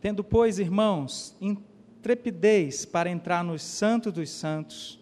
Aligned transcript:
Tendo, 0.00 0.24
pois, 0.24 0.58
irmãos, 0.58 1.36
intrepidez 1.40 2.86
para 2.86 3.10
entrar 3.10 3.44
no 3.44 3.58
Santo 3.58 4.10
dos 4.10 4.30
Santos, 4.30 4.98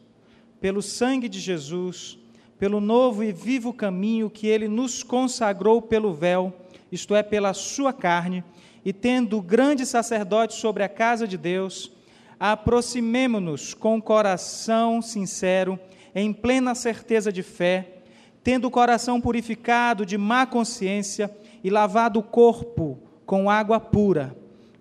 pelo 0.61 0.83
sangue 0.83 1.29
de 1.29 1.39
Jesus, 1.39 2.19
pelo 2.59 2.81
novo 2.81 3.23
e 3.23 3.31
vivo 3.31 3.73
caminho 3.73 4.29
que 4.29 4.49
ele 4.49 4.67
nos 4.67 5.05
consagrou 5.05 5.81
pelo 5.81 6.13
véu, 6.13 6.53
isto 6.91 7.15
é, 7.15 7.23
pela 7.23 7.55
sua 7.55 7.93
carne, 7.93 8.43
e 8.85 8.93
tendo 8.93 9.41
grande 9.41 9.87
sacerdote 9.87 10.55
sobre 10.55 10.83
a 10.83 10.89
casa 10.89 11.29
de 11.29 11.39
Deus, 11.39 11.93
aproximemo-nos 12.41 13.75
com 13.75 14.03
coração 14.03 15.01
sincero, 15.01 15.79
em 16.13 16.33
plena 16.33 16.75
certeza 16.75 17.31
de 17.31 17.45
fé, 17.45 18.01
tendo 18.43 18.67
o 18.67 18.71
coração 18.71 19.21
purificado 19.21 20.05
de 20.05 20.19
má 20.19 20.45
consciência 20.45 21.31
e 21.63 21.71
lavado 21.71 22.19
o 22.19 22.23
corpo 22.23 22.99
com 23.25 23.49
água 23.49 23.79
pura. 23.79 24.37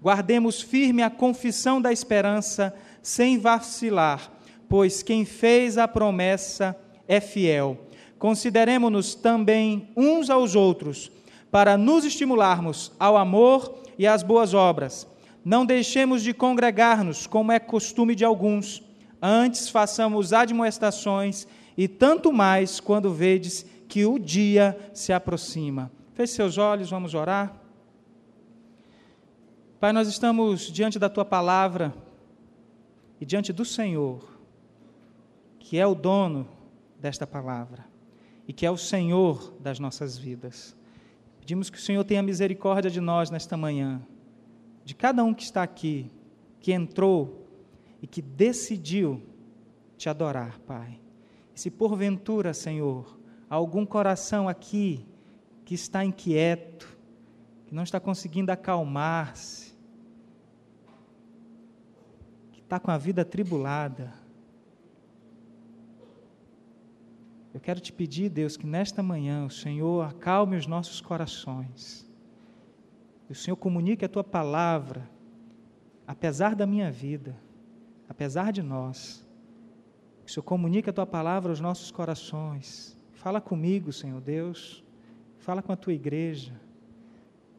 Guardemos 0.07 0.61
firme 0.61 1.03
a 1.03 1.09
confissão 1.09 1.81
da 1.81 1.91
esperança, 1.91 2.73
sem 3.01 3.37
vacilar, 3.37 4.31
pois 4.69 5.03
quem 5.03 5.25
fez 5.25 5.77
a 5.77 5.85
promessa 5.85 6.77
é 7.09 7.19
fiel. 7.19 7.77
Consideremos-nos 8.17 9.15
também 9.15 9.89
uns 9.97 10.29
aos 10.29 10.55
outros, 10.55 11.11
para 11.51 11.77
nos 11.77 12.05
estimularmos 12.05 12.93
ao 12.97 13.17
amor 13.17 13.83
e 13.99 14.07
às 14.07 14.23
boas 14.23 14.53
obras. 14.53 15.05
Não 15.43 15.65
deixemos 15.65 16.23
de 16.23 16.33
congregar-nos, 16.33 17.27
como 17.27 17.51
é 17.51 17.59
costume 17.59 18.15
de 18.15 18.23
alguns. 18.23 18.81
Antes 19.21 19.67
façamos 19.67 20.31
admoestações, 20.31 21.45
e 21.77 21.85
tanto 21.85 22.31
mais 22.31 22.79
quando 22.79 23.13
vedes 23.13 23.65
que 23.89 24.05
o 24.05 24.17
dia 24.17 24.77
se 24.93 25.11
aproxima. 25.11 25.91
Feche 26.13 26.31
seus 26.31 26.57
olhos, 26.57 26.91
vamos 26.91 27.13
orar. 27.13 27.66
Pai, 29.79 29.93
nós 29.93 30.07
estamos 30.07 30.71
diante 30.71 30.97
da 30.97 31.07
tua 31.07 31.23
palavra 31.23 31.93
e 33.21 33.25
diante 33.25 33.53
do 33.53 33.63
Senhor, 33.63 34.27
que 35.59 35.77
é 35.77 35.85
o 35.85 35.93
dono 35.93 36.47
desta 36.99 37.27
palavra 37.27 37.85
e 38.47 38.53
que 38.53 38.65
é 38.65 38.71
o 38.71 38.77
Senhor 38.77 39.53
das 39.59 39.77
nossas 39.77 40.17
vidas. 40.17 40.75
Pedimos 41.39 41.69
que 41.69 41.77
o 41.77 41.81
Senhor 41.81 42.03
tenha 42.03 42.23
misericórdia 42.23 42.89
de 42.89 42.99
nós 42.99 43.29
nesta 43.29 43.55
manhã, 43.55 44.01
de 44.83 44.95
cada 44.95 45.23
um 45.23 45.31
que 45.31 45.43
está 45.43 45.61
aqui, 45.61 46.09
que 46.59 46.73
entrou 46.73 47.47
e 48.01 48.07
que 48.07 48.21
decidiu 48.21 49.21
te 49.95 50.09
adorar, 50.09 50.57
Pai. 50.61 50.99
E 51.55 51.59
se 51.59 51.69
porventura, 51.69 52.51
Senhor, 52.51 53.15
há 53.47 53.53
algum 53.53 53.85
coração 53.85 54.49
aqui 54.49 55.05
que 55.63 55.75
está 55.75 56.03
inquieto, 56.03 56.97
que 57.67 57.75
não 57.75 57.83
está 57.83 57.99
conseguindo 57.99 58.49
acalmar-se, 58.51 59.75
que 62.51 62.56
está 62.67 62.79
com 62.79 62.91
a 62.91 62.97
vida 62.97 63.21
atribulada, 63.21 64.13
Eu 67.57 67.61
quero 67.61 67.79
te 67.79 67.91
pedir, 67.91 68.29
Deus, 68.29 68.55
que 68.55 68.67
nesta 68.67 69.01
manhã 69.01 69.43
o 69.43 69.49
Senhor 69.49 70.07
acalme 70.07 70.55
os 70.55 70.67
nossos 70.67 71.01
corações. 71.01 72.07
O 73.27 73.33
Senhor 73.33 73.57
comunique 73.57 74.05
a 74.05 74.07
tua 74.07 74.23
palavra, 74.23 75.09
apesar 76.05 76.55
da 76.55 76.67
minha 76.67 76.91
vida, 76.91 77.35
apesar 78.07 78.51
de 78.51 78.61
nós. 78.61 79.27
Que 80.23 80.29
o 80.29 80.33
Senhor 80.35 80.43
comunique 80.43 80.87
a 80.87 80.93
tua 80.93 81.07
palavra 81.07 81.51
aos 81.51 81.59
nossos 81.59 81.89
corações. 81.89 82.95
Fala 83.13 83.41
comigo, 83.41 83.91
Senhor 83.91 84.21
Deus. 84.21 84.83
Fala 85.39 85.63
com 85.63 85.71
a 85.71 85.75
tua 85.75 85.93
igreja. 85.93 86.53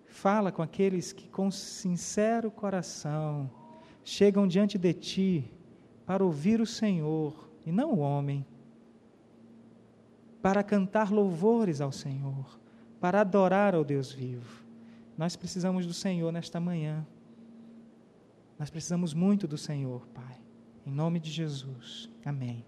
Fala 0.06 0.52
com 0.52 0.62
aqueles 0.62 1.12
que, 1.12 1.28
com 1.28 1.50
sincero 1.50 2.52
coração, 2.52 3.50
chegam 4.08 4.48
diante 4.48 4.78
de 4.78 4.94
ti 4.94 5.44
para 6.06 6.24
ouvir 6.24 6.62
o 6.62 6.66
Senhor 6.66 7.50
e 7.66 7.70
não 7.70 7.92
o 7.92 7.98
homem 7.98 8.44
para 10.40 10.62
cantar 10.62 11.12
louvores 11.12 11.82
ao 11.82 11.92
Senhor, 11.92 12.58
para 12.98 13.20
adorar 13.20 13.74
ao 13.74 13.84
Deus 13.84 14.10
vivo. 14.10 14.64
Nós 15.16 15.36
precisamos 15.36 15.84
do 15.84 15.92
Senhor 15.92 16.32
nesta 16.32 16.58
manhã. 16.58 17.06
Nós 18.58 18.70
precisamos 18.70 19.12
muito 19.12 19.46
do 19.46 19.58
Senhor, 19.58 20.06
Pai. 20.14 20.38
Em 20.86 20.90
nome 20.90 21.20
de 21.20 21.30
Jesus. 21.30 22.08
Amém. 22.24 22.64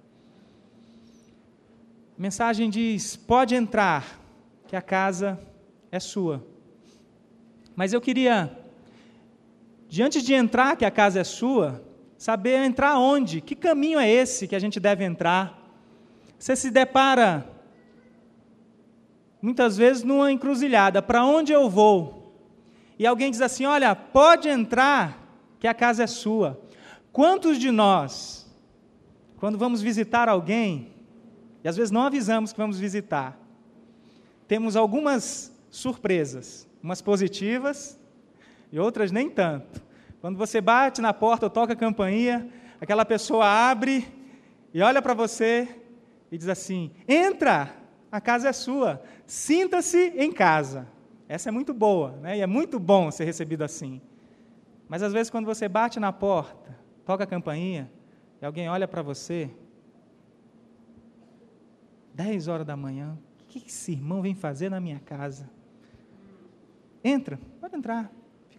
A 2.18 2.20
mensagem 2.20 2.68
diz: 2.68 3.16
pode 3.16 3.54
entrar, 3.54 4.20
que 4.66 4.76
a 4.76 4.82
casa 4.82 5.40
é 5.90 5.98
sua. 5.98 6.46
Mas 7.74 7.94
eu 7.94 8.00
queria, 8.00 8.59
diante 9.90 10.22
de 10.22 10.32
entrar, 10.32 10.76
que 10.76 10.84
a 10.84 10.90
casa 10.90 11.18
é 11.18 11.24
sua, 11.24 11.84
saber 12.16 12.64
entrar 12.64 12.96
onde, 12.96 13.40
que 13.40 13.56
caminho 13.56 13.98
é 13.98 14.08
esse 14.08 14.46
que 14.46 14.54
a 14.54 14.58
gente 14.58 14.78
deve 14.78 15.04
entrar. 15.04 15.58
Você 16.38 16.54
se 16.54 16.70
depara 16.70 17.44
muitas 19.42 19.76
vezes 19.76 20.04
numa 20.04 20.30
encruzilhada: 20.30 21.02
para 21.02 21.24
onde 21.24 21.52
eu 21.52 21.68
vou? 21.68 22.32
E 23.00 23.04
alguém 23.04 23.32
diz 23.32 23.40
assim: 23.40 23.66
olha, 23.66 23.96
pode 23.96 24.48
entrar, 24.48 25.18
que 25.58 25.66
a 25.66 25.74
casa 25.74 26.04
é 26.04 26.06
sua. 26.06 26.62
Quantos 27.12 27.58
de 27.58 27.72
nós, 27.72 28.48
quando 29.38 29.58
vamos 29.58 29.82
visitar 29.82 30.28
alguém, 30.28 30.92
e 31.64 31.68
às 31.68 31.76
vezes 31.76 31.90
não 31.90 32.02
avisamos 32.02 32.52
que 32.52 32.58
vamos 32.58 32.78
visitar, 32.78 33.36
temos 34.46 34.76
algumas 34.76 35.52
surpresas, 35.68 36.68
umas 36.80 37.02
positivas 37.02 37.99
e 38.72 38.78
outras 38.78 39.10
nem 39.10 39.28
tanto. 39.28 39.82
Quando 40.20 40.36
você 40.36 40.60
bate 40.60 41.00
na 41.00 41.12
porta 41.12 41.46
ou 41.46 41.50
toca 41.50 41.72
a 41.72 41.76
campainha, 41.76 42.48
aquela 42.80 43.04
pessoa 43.04 43.46
abre 43.46 44.06
e 44.72 44.82
olha 44.82 45.00
para 45.00 45.14
você 45.14 45.68
e 46.30 46.38
diz 46.38 46.48
assim: 46.48 46.90
entra, 47.08 47.74
a 48.10 48.20
casa 48.20 48.48
é 48.48 48.52
sua. 48.52 49.02
Sinta-se 49.26 50.12
em 50.16 50.32
casa. 50.32 50.86
Essa 51.28 51.48
é 51.48 51.52
muito 51.52 51.72
boa, 51.72 52.12
né? 52.16 52.38
E 52.38 52.40
é 52.40 52.46
muito 52.46 52.78
bom 52.78 53.10
ser 53.10 53.24
recebido 53.24 53.62
assim. 53.62 54.00
Mas 54.88 55.02
às 55.02 55.12
vezes 55.12 55.30
quando 55.30 55.46
você 55.46 55.68
bate 55.68 56.00
na 56.00 56.12
porta, 56.12 56.76
toca 57.04 57.24
a 57.24 57.26
campainha, 57.26 57.90
e 58.42 58.44
alguém 58.44 58.68
olha 58.68 58.88
para 58.88 59.02
você, 59.02 59.50
10 62.14 62.48
horas 62.48 62.66
da 62.66 62.76
manhã, 62.76 63.16
o 63.40 63.44
que 63.46 63.66
esse 63.66 63.92
irmão 63.92 64.22
vem 64.22 64.34
fazer 64.34 64.68
na 64.68 64.80
minha 64.80 64.98
casa? 64.98 65.48
Entra, 67.02 67.38
pode 67.60 67.76
entrar, 67.76 68.10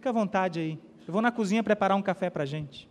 fica 0.02 0.10
à 0.10 0.12
vontade 0.12 0.58
aí. 0.58 0.80
Eu 1.06 1.12
vou 1.12 1.22
na 1.22 1.30
cozinha 1.30 1.62
preparar 1.62 1.96
um 1.96 2.02
café 2.02 2.28
para 2.28 2.42
a 2.42 2.46
gente. 2.46 2.90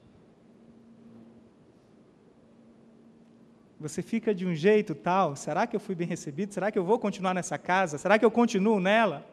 você 3.77 4.03
fica 4.03 4.33
de 4.33 4.45
um 4.45 4.53
jeito 4.53 4.93
tal, 4.93 5.35
será 5.35 5.65
que 5.65 5.75
eu 5.75 5.79
fui 5.79 5.95
bem 5.95 6.07
recebido? 6.07 6.53
Será 6.53 6.71
que 6.71 6.77
eu 6.77 6.85
vou 6.85 6.99
continuar 6.99 7.33
nessa 7.33 7.57
casa? 7.57 7.97
Será 7.97 8.19
que 8.19 8.23
eu 8.23 8.29
continuo 8.29 8.79
nela? 8.79 9.25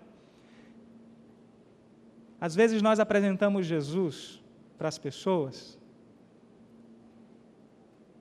Às 2.40 2.54
vezes 2.54 2.80
nós 2.80 2.98
apresentamos 2.98 3.66
Jesus 3.66 4.42
para 4.78 4.88
as 4.88 4.96
pessoas 4.96 5.78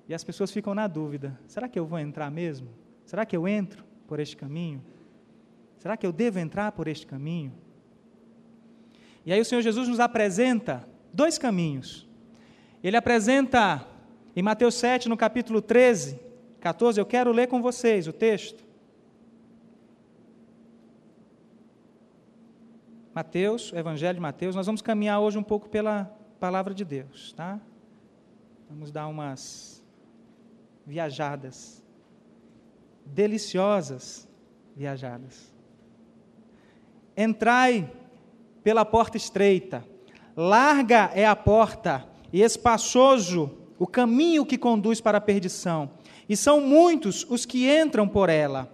e 0.05 0.13
as 0.13 0.21
pessoas 0.21 0.51
ficam 0.51 0.75
na 0.75 0.85
dúvida: 0.85 1.39
será 1.47 1.69
que 1.69 1.79
eu 1.79 1.85
vou 1.85 1.97
entrar 1.97 2.29
mesmo? 2.29 2.67
Será 3.05 3.25
que 3.25 3.37
eu 3.37 3.47
entro 3.47 3.85
por 4.05 4.19
este 4.19 4.35
caminho? 4.35 4.83
Será 5.77 5.95
que 5.95 6.05
eu 6.05 6.11
devo 6.11 6.39
entrar 6.39 6.73
por 6.73 6.89
este 6.89 7.07
caminho? 7.07 7.53
E 9.27 9.33
aí 9.33 9.41
o 9.41 9.45
Senhor 9.45 9.61
Jesus 9.61 9.89
nos 9.89 9.99
apresenta 9.99 10.87
dois 11.11 11.37
caminhos. 11.37 12.07
Ele 12.81 12.95
apresenta 12.95 13.85
em 14.33 14.41
Mateus 14.41 14.75
7, 14.75 15.09
no 15.09 15.17
capítulo 15.17 15.61
13, 15.61 16.17
14, 16.61 16.97
eu 16.97 17.05
quero 17.05 17.33
ler 17.33 17.47
com 17.47 17.61
vocês 17.61 18.07
o 18.07 18.13
texto. 18.13 18.63
Mateus, 23.13 23.73
Evangelho 23.73 24.13
de 24.13 24.21
Mateus, 24.21 24.55
nós 24.55 24.65
vamos 24.65 24.81
caminhar 24.81 25.19
hoje 25.19 25.37
um 25.37 25.43
pouco 25.43 25.67
pela 25.67 26.05
palavra 26.39 26.73
de 26.73 26.85
Deus, 26.85 27.33
tá? 27.33 27.59
Vamos 28.69 28.93
dar 28.93 29.07
umas 29.07 29.83
viajadas, 30.85 31.83
deliciosas 33.05 34.25
viajadas. 34.73 35.53
Entrai 37.17 37.91
pela 38.67 38.83
porta 38.83 39.15
estreita, 39.15 39.81
larga 40.35 41.09
é 41.15 41.25
a 41.25 41.37
porta 41.37 42.05
e 42.33 42.41
espaçoso 42.41 43.49
o 43.79 43.87
caminho 43.87 44.45
que 44.45 44.57
conduz 44.57 44.99
para 44.99 45.19
a 45.19 45.21
perdição, 45.21 45.89
e 46.27 46.35
são 46.35 46.59
muitos 46.59 47.25
os 47.29 47.45
que 47.45 47.65
entram 47.65 48.05
por 48.05 48.27
ela, 48.27 48.69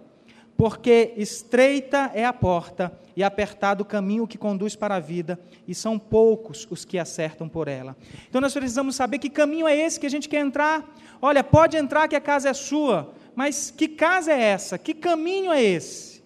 porque 0.56 1.14
estreita 1.16 2.10
é 2.12 2.24
a 2.24 2.32
porta 2.32 2.92
e 3.14 3.22
apertado 3.22 3.84
o 3.84 3.86
caminho 3.86 4.26
que 4.26 4.36
conduz 4.36 4.74
para 4.74 4.96
a 4.96 4.98
vida, 4.98 5.38
e 5.68 5.72
são 5.76 5.96
poucos 5.96 6.66
os 6.68 6.84
que 6.84 6.98
acertam 6.98 7.48
por 7.48 7.68
ela. 7.68 7.96
Então 8.28 8.40
nós 8.40 8.52
precisamos 8.52 8.96
saber 8.96 9.20
que 9.20 9.30
caminho 9.30 9.68
é 9.68 9.76
esse 9.76 10.00
que 10.00 10.06
a 10.06 10.10
gente 10.10 10.28
quer 10.28 10.40
entrar. 10.40 10.92
Olha, 11.22 11.44
pode 11.44 11.76
entrar 11.76 12.08
que 12.08 12.16
a 12.16 12.20
casa 12.20 12.48
é 12.48 12.52
sua, 12.52 13.14
mas 13.36 13.70
que 13.70 13.86
casa 13.86 14.32
é 14.32 14.42
essa? 14.42 14.76
Que 14.76 14.92
caminho 14.92 15.52
é 15.52 15.62
esse? 15.62 16.20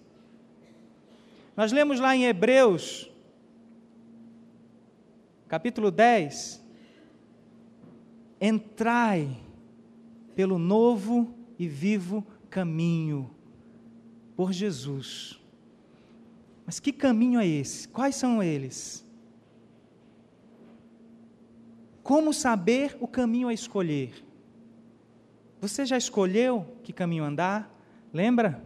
Nós 1.55 1.71
lemos 1.71 1.99
lá 1.99 2.15
em 2.15 2.25
Hebreus 2.25 3.08
capítulo 5.49 5.89
10, 5.89 6.63
entrai 8.39 9.35
pelo 10.35 10.59
novo 10.59 11.33
e 11.57 11.67
vivo 11.67 12.25
caminho, 12.51 13.29
por 14.35 14.53
Jesus. 14.53 15.41
Mas 16.65 16.79
que 16.79 16.93
caminho 16.93 17.39
é 17.39 17.47
esse? 17.47 17.87
Quais 17.87 18.15
são 18.15 18.43
eles? 18.43 19.03
Como 22.03 22.31
saber 22.31 22.95
o 23.01 23.07
caminho 23.07 23.47
a 23.47 23.53
escolher? 23.53 24.23
Você 25.59 25.83
já 25.83 25.97
escolheu 25.97 26.77
que 26.83 26.93
caminho 26.93 27.23
andar? 27.23 27.75
Lembra? 28.13 28.63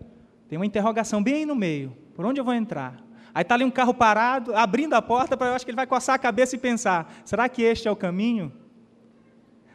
Tem 0.49 0.59
uma 0.59 0.65
interrogação 0.65 1.23
bem 1.23 1.35
aí 1.35 1.45
no 1.45 1.55
meio. 1.55 1.97
Por 2.13 2.25
onde 2.25 2.41
eu 2.41 2.45
vou 2.45 2.53
entrar? 2.53 3.01
Aí 3.33 3.41
está 3.41 3.55
ali 3.55 3.63
um 3.63 3.71
carro 3.71 3.93
parado, 3.93 4.55
abrindo 4.55 4.93
a 4.93 5.01
porta, 5.01 5.35
para 5.35 5.47
eu 5.47 5.53
acho 5.53 5.65
que 5.65 5.71
ele 5.71 5.75
vai 5.75 5.87
coçar 5.87 6.15
a 6.15 6.19
cabeça 6.19 6.55
e 6.55 6.59
pensar: 6.59 7.11
será 7.25 7.49
que 7.49 7.63
este 7.63 7.87
é 7.87 7.91
o 7.91 7.95
caminho? 7.95 8.53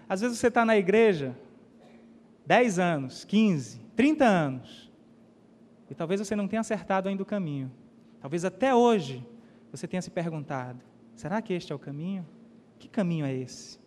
Às 0.09 0.21
vezes 0.21 0.39
você 0.39 0.47
está 0.47 0.65
na 0.65 0.77
igreja, 0.77 1.37
10 2.47 2.79
anos, 2.79 3.25
15, 3.25 3.81
30 3.97 4.25
anos, 4.25 4.91
e 5.91 5.95
talvez 5.95 6.21
você 6.21 6.37
não 6.37 6.47
tenha 6.47 6.61
acertado 6.61 7.09
ainda 7.09 7.23
o 7.23 7.27
caminho. 7.27 7.71
Talvez 8.21 8.45
até 8.45 8.75
hoje 8.75 9.27
você 9.73 9.89
tenha 9.89 10.03
se 10.03 10.11
perguntado: 10.11 10.81
será 11.15 11.43
que 11.43 11.53
este 11.53 11.73
é 11.73 11.75
o 11.75 11.79
caminho? 11.79 12.27
Que 12.79 12.89
caminho 12.89 13.27
é 13.27 13.35
esse? 13.35 13.79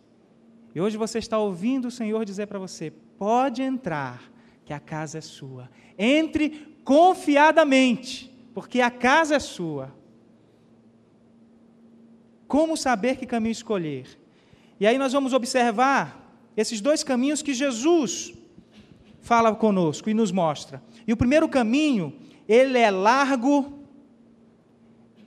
E 0.74 0.80
hoje 0.80 0.96
você 0.96 1.18
está 1.18 1.38
ouvindo 1.38 1.88
o 1.88 1.90
Senhor 1.90 2.24
dizer 2.24 2.46
para 2.46 2.58
você: 2.58 2.90
pode 2.90 3.62
entrar, 3.62 4.22
que 4.64 4.72
a 4.72 4.80
casa 4.80 5.18
é 5.18 5.20
sua. 5.20 5.70
Entre 5.98 6.76
confiadamente, 6.84 8.31
porque 8.54 8.80
a 8.80 8.90
casa 8.90 9.36
é 9.36 9.38
sua. 9.38 9.94
Como 12.46 12.76
saber 12.76 13.16
que 13.16 13.26
caminho 13.26 13.52
escolher? 13.52 14.06
E 14.78 14.86
aí 14.86 14.98
nós 14.98 15.12
vamos 15.12 15.32
observar 15.32 16.36
esses 16.56 16.80
dois 16.80 17.02
caminhos 17.02 17.40
que 17.40 17.54
Jesus 17.54 18.34
fala 19.20 19.54
conosco 19.54 20.10
e 20.10 20.14
nos 20.14 20.30
mostra. 20.30 20.82
E 21.06 21.12
o 21.12 21.16
primeiro 21.16 21.48
caminho, 21.48 22.12
ele 22.46 22.78
é 22.78 22.90
largo 22.90 23.80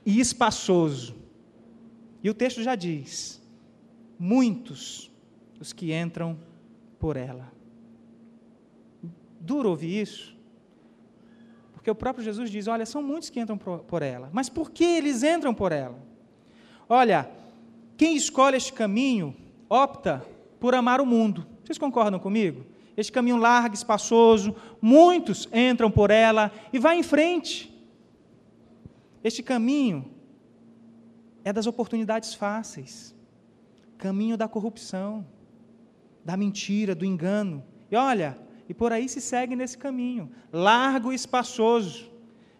e 0.04 0.20
espaçoso. 0.20 1.16
E 2.22 2.30
o 2.30 2.34
texto 2.34 2.62
já 2.62 2.74
diz: 2.74 3.42
muitos 4.18 5.10
os 5.58 5.72
que 5.72 5.92
entram 5.92 6.38
por 6.98 7.16
ela. 7.16 7.50
Duro 9.40 9.70
ouvir 9.70 10.02
isso, 10.02 10.35
porque 11.86 11.90
o 11.92 11.94
próprio 11.94 12.24
Jesus 12.24 12.50
diz: 12.50 12.66
olha, 12.66 12.84
são 12.84 13.00
muitos 13.00 13.30
que 13.30 13.38
entram 13.38 13.56
por 13.56 14.02
ela. 14.02 14.28
Mas 14.32 14.48
por 14.48 14.72
que 14.72 14.82
eles 14.82 15.22
entram 15.22 15.54
por 15.54 15.70
ela? 15.70 15.96
Olha, 16.88 17.30
quem 17.96 18.16
escolhe 18.16 18.56
este 18.56 18.72
caminho 18.72 19.36
opta 19.70 20.24
por 20.58 20.74
amar 20.74 21.00
o 21.00 21.06
mundo. 21.06 21.46
Vocês 21.64 21.78
concordam 21.78 22.18
comigo? 22.18 22.66
Este 22.96 23.12
caminho 23.12 23.36
largo, 23.36 23.72
espaçoso, 23.72 24.56
muitos 24.82 25.48
entram 25.52 25.88
por 25.88 26.10
ela 26.10 26.50
e 26.72 26.78
vai 26.80 26.98
em 26.98 27.04
frente. 27.04 27.72
Este 29.22 29.40
caminho 29.40 30.10
é 31.44 31.52
das 31.52 31.68
oportunidades 31.68 32.34
fáceis, 32.34 33.14
caminho 33.96 34.36
da 34.36 34.48
corrupção, 34.48 35.24
da 36.24 36.36
mentira, 36.36 36.96
do 36.96 37.04
engano. 37.04 37.62
E 37.88 37.94
olha, 37.94 38.36
e 38.68 38.74
por 38.74 38.92
aí 38.92 39.08
se 39.08 39.20
segue 39.20 39.54
nesse 39.54 39.78
caminho, 39.78 40.30
largo 40.52 41.12
e 41.12 41.16
espaçoso. 41.16 42.10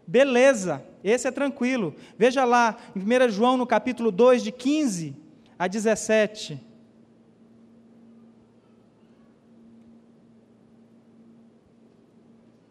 Beleza, 0.06 0.84
esse 1.02 1.26
é 1.26 1.30
tranquilo. 1.30 1.94
Veja 2.16 2.44
lá, 2.44 2.76
em 2.94 3.00
1 3.00 3.30
João, 3.30 3.56
no 3.56 3.66
capítulo 3.66 4.12
2, 4.12 4.42
de 4.42 4.52
15 4.52 5.16
a 5.58 5.66
17. 5.66 6.60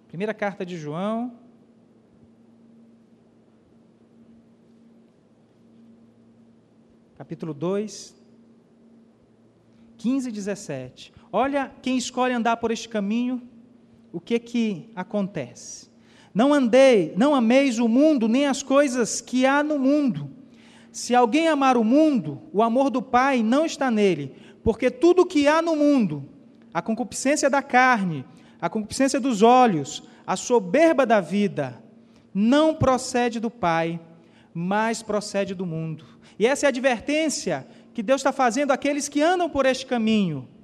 Primeira 0.08 0.34
carta 0.34 0.66
de 0.66 0.78
João. 0.78 1.38
Capítulo 7.18 7.54
2, 7.54 8.16
15 9.98 10.30
e 10.30 10.32
17. 10.32 11.14
Olha 11.38 11.70
quem 11.82 11.98
escolhe 11.98 12.34
andar 12.34 12.56
por 12.56 12.72
este 12.72 12.88
caminho, 12.88 13.42
o 14.14 14.22
que 14.22 14.40
que 14.40 14.90
acontece? 14.96 15.90
Não 16.34 16.54
andei, 16.54 17.14
não 17.18 17.36
ameis 17.36 17.78
o 17.78 17.90
mundo, 17.90 18.30
nem 18.30 18.46
as 18.46 18.64
coisas 18.64 19.20
que 19.20 19.46
há 19.46 19.62
no 19.62 19.78
mundo. 19.78 20.32
Se 20.94 21.14
alguém 21.14 21.50
amar 21.50 21.76
o 21.76 21.84
mundo, 21.84 22.42
o 22.54 22.64
amor 22.64 22.90
do 22.90 23.02
Pai 23.02 23.44
não 23.44 23.66
está 23.66 23.92
nele, 23.92 24.34
porque 24.64 24.90
tudo 24.90 25.26
que 25.26 25.46
há 25.46 25.62
no 25.62 25.76
mundo, 25.76 26.24
a 26.74 26.82
concupiscência 26.82 27.50
da 27.50 27.62
carne, 27.62 28.24
a 28.62 28.70
concupiscência 28.70 29.20
dos 29.20 29.42
olhos, 29.42 30.04
a 30.26 30.38
soberba 30.38 31.06
da 31.06 31.20
vida, 31.20 31.84
não 32.34 32.74
procede 32.74 33.42
do 33.42 33.52
Pai, 33.52 34.00
mas 34.54 35.04
procede 35.04 35.54
do 35.54 35.66
mundo. 35.66 36.06
E 36.40 36.48
essa 36.48 36.66
é 36.66 36.68
a 36.68 36.70
advertência 36.70 37.68
que 37.94 38.02
Deus 38.02 38.22
está 38.22 38.32
fazendo 38.32 38.72
àqueles 38.72 39.10
que 39.10 39.22
andam 39.22 39.50
por 39.50 39.66
este 39.66 39.86
caminho. 39.86 40.55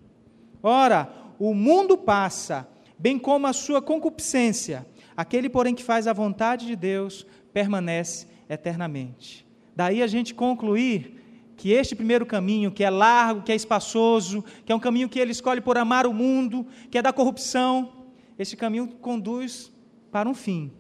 Ora, 0.64 1.12
o 1.40 1.54
mundo 1.54 1.98
passa, 1.98 2.68
bem 2.98 3.18
como 3.18 3.48
a 3.48 3.54
sua 3.54 3.82
concupiscência. 3.82 4.86
Aquele, 5.16 5.50
porém, 5.50 5.74
que 5.74 5.84
faz 5.84 6.08
a 6.08 6.14
vontade 6.14 6.66
de 6.66 6.76
Deus 6.76 7.26
permanece 7.54 8.28
eternamente. 8.50 9.46
Daí 9.76 10.02
a 10.04 10.08
gente 10.08 10.34
concluir 10.34 11.22
que 11.58 11.72
este 11.72 11.96
primeiro 11.96 12.26
caminho, 12.26 12.72
que 12.72 12.84
é 12.84 12.90
largo, 12.90 13.44
que 13.44 13.52
é 13.52 13.56
espaçoso, 13.56 14.44
que 14.66 14.72
é 14.72 14.76
um 14.76 14.80
caminho 14.80 15.10
que 15.10 15.20
ele 15.20 15.32
escolhe 15.32 15.62
por 15.62 15.78
amar 15.78 16.08
o 16.08 16.14
mundo, 16.14 16.66
que 16.90 16.98
é 16.98 17.02
da 17.02 17.14
corrupção, 17.14 17.92
este 18.38 18.58
caminho 18.58 18.88
conduz 18.88 19.72
para 20.12 20.28
um 20.28 20.34
fim. 20.34 20.72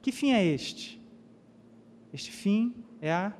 Que 0.00 0.10
fim 0.10 0.32
é 0.32 0.44
este? 0.44 1.00
Este 2.12 2.30
fim 2.30 2.74
é 3.00 3.12
a 3.12 3.32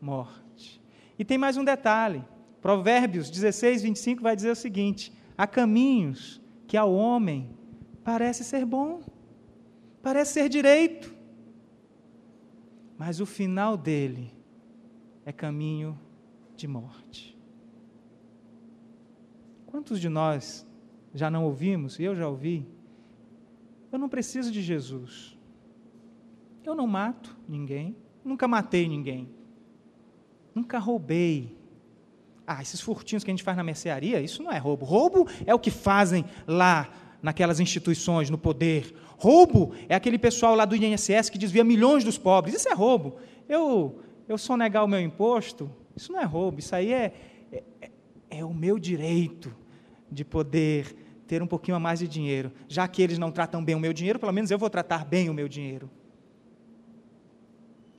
morte. 0.00 0.80
E 1.18 1.24
tem 1.24 1.38
mais 1.38 1.56
um 1.56 1.64
detalhe. 1.64 2.24
Provérbios 2.60 3.30
16, 3.30 3.82
25 3.82 4.22
vai 4.22 4.34
dizer 4.34 4.50
o 4.50 4.56
seguinte: 4.56 5.12
Há 5.36 5.46
caminhos 5.46 6.40
que 6.66 6.76
ao 6.76 6.92
homem 6.92 7.50
parece 8.04 8.44
ser 8.44 8.64
bom, 8.64 9.02
parece 10.02 10.34
ser 10.34 10.48
direito, 10.48 11.14
mas 12.98 13.20
o 13.20 13.26
final 13.26 13.76
dele 13.76 14.32
é 15.24 15.32
caminho 15.32 15.98
de 16.56 16.66
morte. 16.68 17.38
Quantos 19.66 20.00
de 20.00 20.08
nós 20.08 20.66
já 21.14 21.30
não 21.30 21.44
ouvimos, 21.44 21.98
e 21.98 22.04
eu 22.04 22.14
já 22.14 22.28
ouvi, 22.28 22.66
eu 23.90 23.98
não 23.98 24.08
preciso 24.08 24.50
de 24.50 24.62
Jesus. 24.62 25.36
Eu 26.64 26.74
não 26.74 26.86
mato 26.86 27.36
ninguém, 27.48 27.96
nunca 28.24 28.46
matei 28.46 28.88
ninguém, 28.88 29.28
nunca 30.54 30.78
roubei, 30.78 31.56
ah, 32.58 32.62
esses 32.62 32.80
furtinhos 32.80 33.24
que 33.24 33.30
a 33.30 33.32
gente 33.32 33.42
faz 33.42 33.56
na 33.56 33.62
mercearia, 33.62 34.20
isso 34.20 34.42
não 34.42 34.52
é 34.52 34.58
roubo. 34.58 34.84
Roubo 34.84 35.28
é 35.46 35.54
o 35.54 35.58
que 35.58 35.70
fazem 35.70 36.24
lá 36.46 36.88
naquelas 37.22 37.60
instituições, 37.60 38.28
no 38.28 38.36
poder. 38.36 38.94
Roubo 39.16 39.72
é 39.88 39.94
aquele 39.94 40.18
pessoal 40.18 40.54
lá 40.54 40.64
do 40.64 40.74
INSS 40.74 41.30
que 41.30 41.38
desvia 41.38 41.62
milhões 41.62 42.02
dos 42.04 42.18
pobres. 42.18 42.54
Isso 42.54 42.68
é 42.68 42.74
roubo. 42.74 43.16
Eu, 43.48 44.00
eu 44.28 44.36
sonegar 44.36 44.84
o 44.84 44.88
meu 44.88 45.00
imposto, 45.00 45.70
isso 45.96 46.12
não 46.12 46.20
é 46.20 46.24
roubo. 46.24 46.58
Isso 46.58 46.74
aí 46.74 46.92
é, 46.92 47.14
é, 47.52 47.90
é 48.30 48.44
o 48.44 48.52
meu 48.52 48.78
direito 48.78 49.54
de 50.10 50.24
poder 50.24 50.96
ter 51.26 51.42
um 51.42 51.46
pouquinho 51.46 51.76
a 51.76 51.80
mais 51.80 52.00
de 52.00 52.08
dinheiro. 52.08 52.52
Já 52.68 52.86
que 52.88 53.00
eles 53.00 53.18
não 53.18 53.30
tratam 53.30 53.64
bem 53.64 53.74
o 53.74 53.80
meu 53.80 53.92
dinheiro, 53.92 54.18
pelo 54.18 54.32
menos 54.32 54.50
eu 54.50 54.58
vou 54.58 54.68
tratar 54.68 55.04
bem 55.04 55.30
o 55.30 55.34
meu 55.34 55.48
dinheiro. 55.48 55.88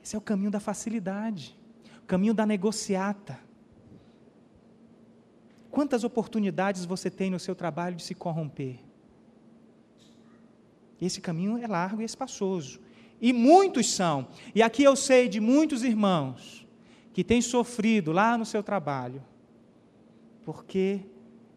Esse 0.02 0.14
é 0.14 0.18
o 0.18 0.22
caminho 0.22 0.50
da 0.50 0.60
facilidade, 0.60 1.58
o 2.02 2.06
caminho 2.06 2.34
da 2.34 2.44
negociata. 2.44 3.38
Quantas 5.74 6.04
oportunidades 6.04 6.84
você 6.84 7.10
tem 7.10 7.32
no 7.32 7.40
seu 7.40 7.52
trabalho 7.52 7.96
de 7.96 8.04
se 8.04 8.14
corromper? 8.14 8.78
Esse 11.02 11.20
caminho 11.20 11.58
é 11.58 11.66
largo 11.66 12.00
e 12.00 12.04
espaçoso. 12.04 12.78
E 13.20 13.32
muitos 13.32 13.92
são. 13.92 14.28
E 14.54 14.62
aqui 14.62 14.84
eu 14.84 14.94
sei 14.94 15.28
de 15.28 15.40
muitos 15.40 15.82
irmãos 15.82 16.64
que 17.12 17.24
têm 17.24 17.42
sofrido 17.42 18.12
lá 18.12 18.38
no 18.38 18.46
seu 18.46 18.62
trabalho, 18.62 19.20
porque 20.44 21.00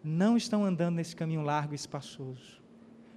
não 0.04 0.36
estão 0.36 0.66
andando 0.66 0.96
nesse 0.96 1.16
caminho 1.16 1.44
largo 1.44 1.74
e 1.74 1.76
espaçoso. 1.76 2.60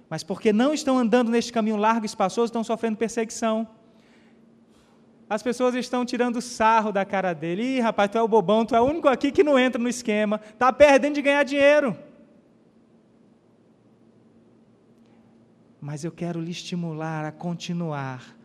Mas 0.07 0.21
porque 0.21 0.53
não 0.53 0.71
estão 0.71 0.99
andando 0.99 1.31
nesse 1.31 1.51
caminho 1.51 1.77
largo 1.77 2.05
e 2.05 2.13
espaçoso, 2.13 2.45
estão 2.45 2.63
sofrendo 2.63 2.95
perseguição 2.95 3.67
as 5.31 5.41
pessoas 5.41 5.73
estão 5.75 6.05
tirando 6.05 6.41
sarro 6.41 6.91
da 6.91 7.05
cara 7.05 7.31
dele. 7.31 7.77
Ih, 7.77 7.79
rapaz, 7.79 8.11
tu 8.11 8.17
é 8.17 8.21
o 8.21 8.27
bobão, 8.27 8.65
tu 8.65 8.75
é 8.75 8.81
o 8.81 8.83
único 8.83 9.07
aqui 9.07 9.31
que 9.31 9.45
não 9.45 9.57
entra 9.57 9.81
no 9.81 9.87
esquema, 9.87 10.41
está 10.51 10.73
perdendo 10.73 11.15
de 11.15 11.21
ganhar 11.21 11.43
dinheiro. 11.43 11.97
Mas 15.79 16.03
eu 16.03 16.11
quero 16.11 16.41
lhe 16.41 16.51
estimular 16.51 17.23
a 17.23 17.31
continuar, 17.31 18.37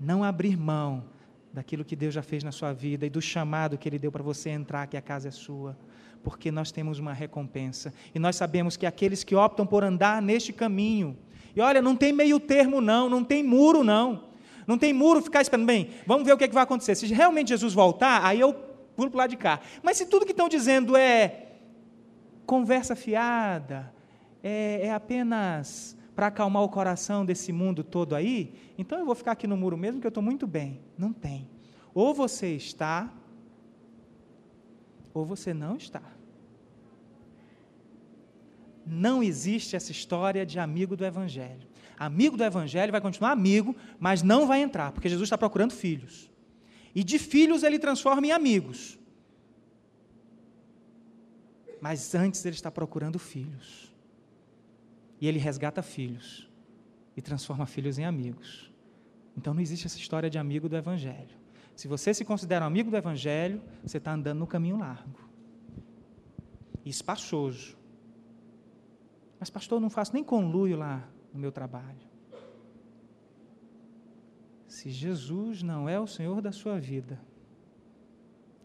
não 0.00 0.24
abrir 0.24 0.56
mão 0.56 1.04
daquilo 1.52 1.84
que 1.84 1.94
Deus 1.94 2.14
já 2.14 2.22
fez 2.22 2.42
na 2.42 2.52
sua 2.52 2.72
vida 2.72 3.04
e 3.04 3.10
do 3.10 3.20
chamado 3.20 3.76
que 3.76 3.86
Ele 3.86 3.98
deu 3.98 4.10
para 4.10 4.22
você 4.22 4.48
entrar, 4.48 4.86
que 4.86 4.96
a 4.96 5.02
casa 5.02 5.28
é 5.28 5.30
sua, 5.30 5.76
porque 6.24 6.50
nós 6.50 6.72
temos 6.72 6.98
uma 6.98 7.12
recompensa 7.12 7.92
e 8.14 8.18
nós 8.18 8.34
sabemos 8.34 8.78
que 8.78 8.86
aqueles 8.86 9.22
que 9.22 9.34
optam 9.34 9.66
por 9.66 9.84
andar 9.84 10.22
neste 10.22 10.54
caminho, 10.54 11.18
e 11.54 11.60
olha, 11.60 11.82
não 11.82 11.94
tem 11.94 12.14
meio 12.14 12.40
termo, 12.40 12.80
não, 12.80 13.10
não 13.10 13.22
tem 13.22 13.42
muro, 13.42 13.84
não. 13.84 14.29
Não 14.70 14.78
tem 14.78 14.92
muro 14.92 15.20
ficar 15.20 15.42
esperando. 15.42 15.66
Bem, 15.66 15.90
vamos 16.06 16.24
ver 16.24 16.32
o 16.32 16.38
que, 16.38 16.44
é 16.44 16.48
que 16.48 16.54
vai 16.54 16.62
acontecer. 16.62 16.94
Se 16.94 17.04
realmente 17.12 17.48
Jesus 17.48 17.74
voltar, 17.74 18.24
aí 18.24 18.38
eu 18.38 18.52
pulo 18.94 19.10
para 19.10 19.16
o 19.16 19.18
lado 19.18 19.30
de 19.30 19.36
cá. 19.36 19.58
Mas 19.82 19.96
se 19.96 20.06
tudo 20.06 20.24
que 20.24 20.30
estão 20.30 20.48
dizendo 20.48 20.96
é 20.96 21.48
conversa 22.46 22.94
fiada, 22.94 23.92
é, 24.40 24.86
é 24.86 24.92
apenas 24.92 25.96
para 26.14 26.28
acalmar 26.28 26.62
o 26.62 26.68
coração 26.68 27.26
desse 27.26 27.50
mundo 27.50 27.82
todo 27.82 28.14
aí, 28.14 28.54
então 28.78 28.96
eu 28.96 29.06
vou 29.06 29.16
ficar 29.16 29.32
aqui 29.32 29.48
no 29.48 29.56
muro 29.56 29.76
mesmo 29.76 30.00
que 30.00 30.06
eu 30.06 30.10
estou 30.10 30.22
muito 30.22 30.46
bem. 30.46 30.80
Não 30.96 31.12
tem. 31.12 31.48
Ou 31.92 32.14
você 32.14 32.54
está, 32.54 33.12
ou 35.12 35.24
você 35.24 35.52
não 35.52 35.74
está. 35.74 36.02
Não 38.86 39.20
existe 39.20 39.74
essa 39.74 39.90
história 39.90 40.46
de 40.46 40.60
amigo 40.60 40.96
do 40.96 41.04
Evangelho. 41.04 41.69
Amigo 42.00 42.34
do 42.34 42.42
Evangelho 42.42 42.90
vai 42.90 43.00
continuar 43.02 43.30
amigo, 43.30 43.76
mas 43.98 44.22
não 44.22 44.46
vai 44.46 44.62
entrar, 44.62 44.90
porque 44.90 45.06
Jesus 45.06 45.26
está 45.26 45.36
procurando 45.36 45.72
filhos. 45.72 46.30
E 46.94 47.04
de 47.04 47.18
filhos 47.18 47.62
ele 47.62 47.78
transforma 47.78 48.26
em 48.26 48.32
amigos. 48.32 48.98
Mas 51.78 52.14
antes 52.14 52.42
ele 52.46 52.56
está 52.56 52.70
procurando 52.70 53.18
filhos. 53.18 53.94
E 55.20 55.28
ele 55.28 55.38
resgata 55.38 55.82
filhos 55.82 56.48
e 57.14 57.20
transforma 57.20 57.66
filhos 57.66 57.98
em 57.98 58.06
amigos. 58.06 58.72
Então 59.36 59.52
não 59.52 59.60
existe 59.60 59.84
essa 59.84 59.98
história 59.98 60.30
de 60.30 60.38
amigo 60.38 60.70
do 60.70 60.76
Evangelho. 60.78 61.38
Se 61.76 61.86
você 61.86 62.14
se 62.14 62.24
considera 62.24 62.64
um 62.64 62.68
amigo 62.68 62.90
do 62.90 62.96
Evangelho, 62.96 63.60
você 63.84 63.98
está 63.98 64.14
andando 64.14 64.38
no 64.38 64.46
caminho 64.46 64.78
largo 64.78 65.20
e 66.82 66.88
espaçoso. 66.88 67.76
Mas, 69.38 69.50
pastor, 69.50 69.76
eu 69.76 69.82
não 69.82 69.90
faço 69.90 70.14
nem 70.14 70.24
conluio 70.24 70.78
lá 70.78 71.06
no 71.32 71.40
meu 71.40 71.52
trabalho. 71.52 72.10
Se 74.66 74.88
Jesus 74.88 75.62
não 75.62 75.88
é 75.88 75.98
o 75.98 76.06
Senhor 76.06 76.40
da 76.40 76.52
sua 76.52 76.78
vida, 76.78 77.20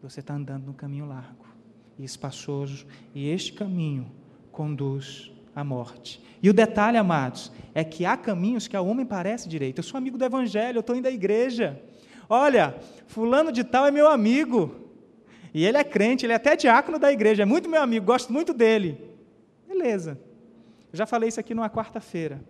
você 0.02 0.20
está 0.20 0.34
andando 0.34 0.66
no 0.66 0.74
caminho 0.74 1.06
largo 1.06 1.46
e 1.98 2.04
espaçoso, 2.04 2.86
e 3.14 3.28
este 3.28 3.52
caminho 3.52 4.10
conduz 4.52 5.32
à 5.54 5.64
morte. 5.64 6.22
E 6.42 6.48
o 6.50 6.54
detalhe, 6.54 6.96
amados, 6.96 7.50
é 7.74 7.82
que 7.82 8.04
há 8.04 8.16
caminhos 8.16 8.68
que 8.68 8.76
ao 8.76 8.86
homem 8.86 9.04
parece 9.04 9.48
direito. 9.48 9.78
Eu 9.78 9.82
sou 9.82 9.98
amigo 9.98 10.18
do 10.18 10.24
Evangelho, 10.24 10.76
eu 10.76 10.80
estou 10.80 10.94
indo 10.94 11.06
à 11.06 11.10
igreja. 11.10 11.82
Olha, 12.28 12.78
fulano 13.06 13.50
de 13.50 13.64
tal 13.64 13.86
é 13.86 13.90
meu 13.90 14.08
amigo. 14.08 14.74
E 15.52 15.64
ele 15.64 15.78
é 15.78 15.84
crente, 15.84 16.26
ele 16.26 16.32
é 16.32 16.36
até 16.36 16.54
diácono 16.54 16.98
da 16.98 17.10
igreja, 17.10 17.42
é 17.42 17.46
muito 17.46 17.68
meu 17.68 17.82
amigo, 17.82 18.04
gosto 18.04 18.32
muito 18.32 18.52
dele. 18.52 19.00
Beleza. 19.66 20.20
Eu 20.92 20.98
já 20.98 21.06
falei 21.06 21.28
isso 21.28 21.40
aqui 21.40 21.54
numa 21.54 21.70
quarta-feira. 21.70 22.40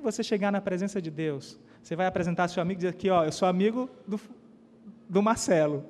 Quando 0.00 0.14
você 0.14 0.22
chegar 0.22 0.50
na 0.50 0.62
presença 0.62 1.00
de 1.00 1.10
Deus, 1.10 1.60
você 1.82 1.94
vai 1.94 2.06
apresentar 2.06 2.48
seu 2.48 2.62
amigo 2.62 2.78
e 2.78 2.80
dizer 2.80 2.88
aqui, 2.88 3.10
ó, 3.10 3.22
eu 3.22 3.32
sou 3.32 3.46
amigo 3.46 3.90
do, 4.08 4.18
do 5.06 5.22
Marcelo. 5.22 5.84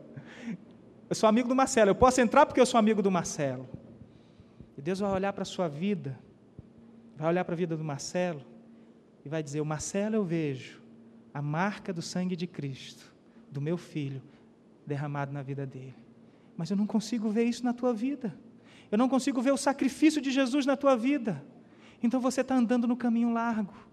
Eu 1.09 1.15
sou 1.15 1.29
amigo 1.29 1.49
do 1.49 1.55
Marcelo, 1.55 1.91
eu 1.91 1.95
posso 1.95 2.21
entrar 2.21 2.45
porque 2.45 2.61
eu 2.61 2.67
sou 2.67 2.77
amigo 2.77 3.01
do 3.03 3.11
Marcelo. 3.11 3.69
E 4.77 4.83
Deus 4.83 4.99
vai 4.99 5.13
olhar 5.13 5.33
para 5.33 5.43
a 5.43 5.45
sua 5.45 5.69
vida, 5.69 6.19
vai 7.17 7.29
olhar 7.29 7.45
para 7.45 7.55
a 7.55 7.57
vida 7.57 7.77
do 7.77 7.85
Marcelo 7.85 8.43
e 9.25 9.29
vai 9.29 9.45
dizer: 9.45 9.61
O 9.61 9.65
Marcelo 9.65 10.17
eu 10.17 10.25
vejo 10.25 10.83
a 11.33 11.41
marca 11.41 11.93
do 11.93 12.03
sangue 12.03 12.35
de 12.35 12.49
Cristo, 12.49 13.15
do 13.49 13.61
meu 13.61 13.77
filho, 13.77 14.21
derramado 14.85 15.33
na 15.33 15.41
vida 15.41 15.65
dele. 15.65 15.95
Mas 16.57 16.69
eu 16.69 16.77
não 16.77 16.87
consigo 16.87 17.31
ver 17.31 17.45
isso 17.45 17.65
na 17.65 17.73
tua 17.73 17.95
vida. 17.95 18.37
Eu 18.91 18.99
não 18.99 19.09
consigo 19.09 19.41
ver 19.41 19.53
o 19.53 19.57
sacrifício 19.57 20.21
de 20.21 20.33
Jesus 20.33 20.67
na 20.67 20.77
tua 20.77 20.97
vida. 20.97 21.45
Então 22.03 22.19
você 22.19 22.41
está 22.41 22.57
andando 22.57 22.89
no 22.89 22.97
caminho 22.97 23.33
largo. 23.33 23.90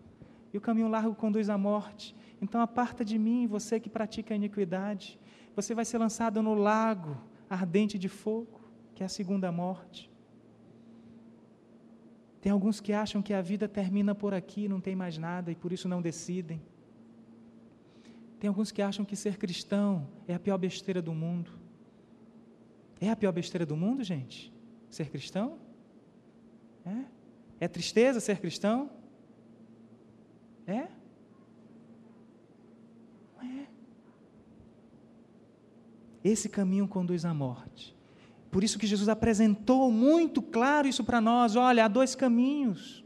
E 0.54 0.58
o 0.58 0.62
caminho 0.62 0.88
largo 0.88 1.16
conduz 1.16 1.50
à 1.50 1.58
morte. 1.58 2.16
Então 2.42 2.62
aparta 2.62 3.04
de 3.04 3.18
mim, 3.18 3.48
você 3.48 3.80
que 3.80 3.90
pratica 3.90 4.34
a 4.34 4.38
iniquidade 4.38 5.20
você 5.58 5.74
vai 5.74 5.84
ser 5.86 5.98
lançado 5.98 6.40
no 6.44 6.54
lago 6.54 7.18
ardente 7.50 7.98
de 7.98 8.08
fogo, 8.08 8.62
que 8.94 9.02
é 9.02 9.08
a 9.08 9.10
segunda 9.10 9.52
morte. 9.52 10.08
Tem 12.40 12.52
alguns 12.52 12.80
que 12.80 12.94
acham 12.94 13.24
que 13.24 13.34
a 13.34 13.42
vida 13.42 13.68
termina 13.68 14.14
por 14.14 14.36
aqui, 14.36 14.68
não 14.68 14.80
tem 14.80 14.96
mais 14.96 15.18
nada 15.18 15.52
e 15.52 15.56
por 15.56 15.72
isso 15.72 15.90
não 15.90 16.00
decidem. 16.00 16.62
Tem 18.40 18.48
alguns 18.48 18.72
que 18.72 18.84
acham 18.84 19.04
que 19.04 19.16
ser 19.16 19.38
cristão 19.38 20.08
é 20.28 20.36
a 20.36 20.40
pior 20.40 20.60
besteira 20.60 21.02
do 21.02 21.12
mundo. 21.12 21.52
É 23.02 23.10
a 23.10 23.16
pior 23.16 23.32
besteira 23.32 23.66
do 23.66 23.76
mundo, 23.76 24.04
gente? 24.04 24.54
Ser 24.92 25.10
cristão? 25.10 25.58
É? 26.86 27.06
É 27.62 27.68
tristeza 27.68 28.20
ser 28.20 28.40
cristão? 28.40 28.92
É? 30.68 30.88
Esse 36.24 36.50
caminho 36.50 36.88
conduz 36.88 37.24
à 37.24 37.34
morte. 37.34 37.96
Por 38.52 38.64
isso 38.64 38.78
que 38.78 38.88
Jesus 38.88 39.08
apresentou 39.08 39.92
muito 39.92 40.42
claro 40.42 40.88
isso 40.88 41.04
para 41.04 41.22
nós: 41.22 41.56
olha, 41.56 41.86
há 41.86 41.88
dois 41.88 42.16
caminhos. 42.16 43.04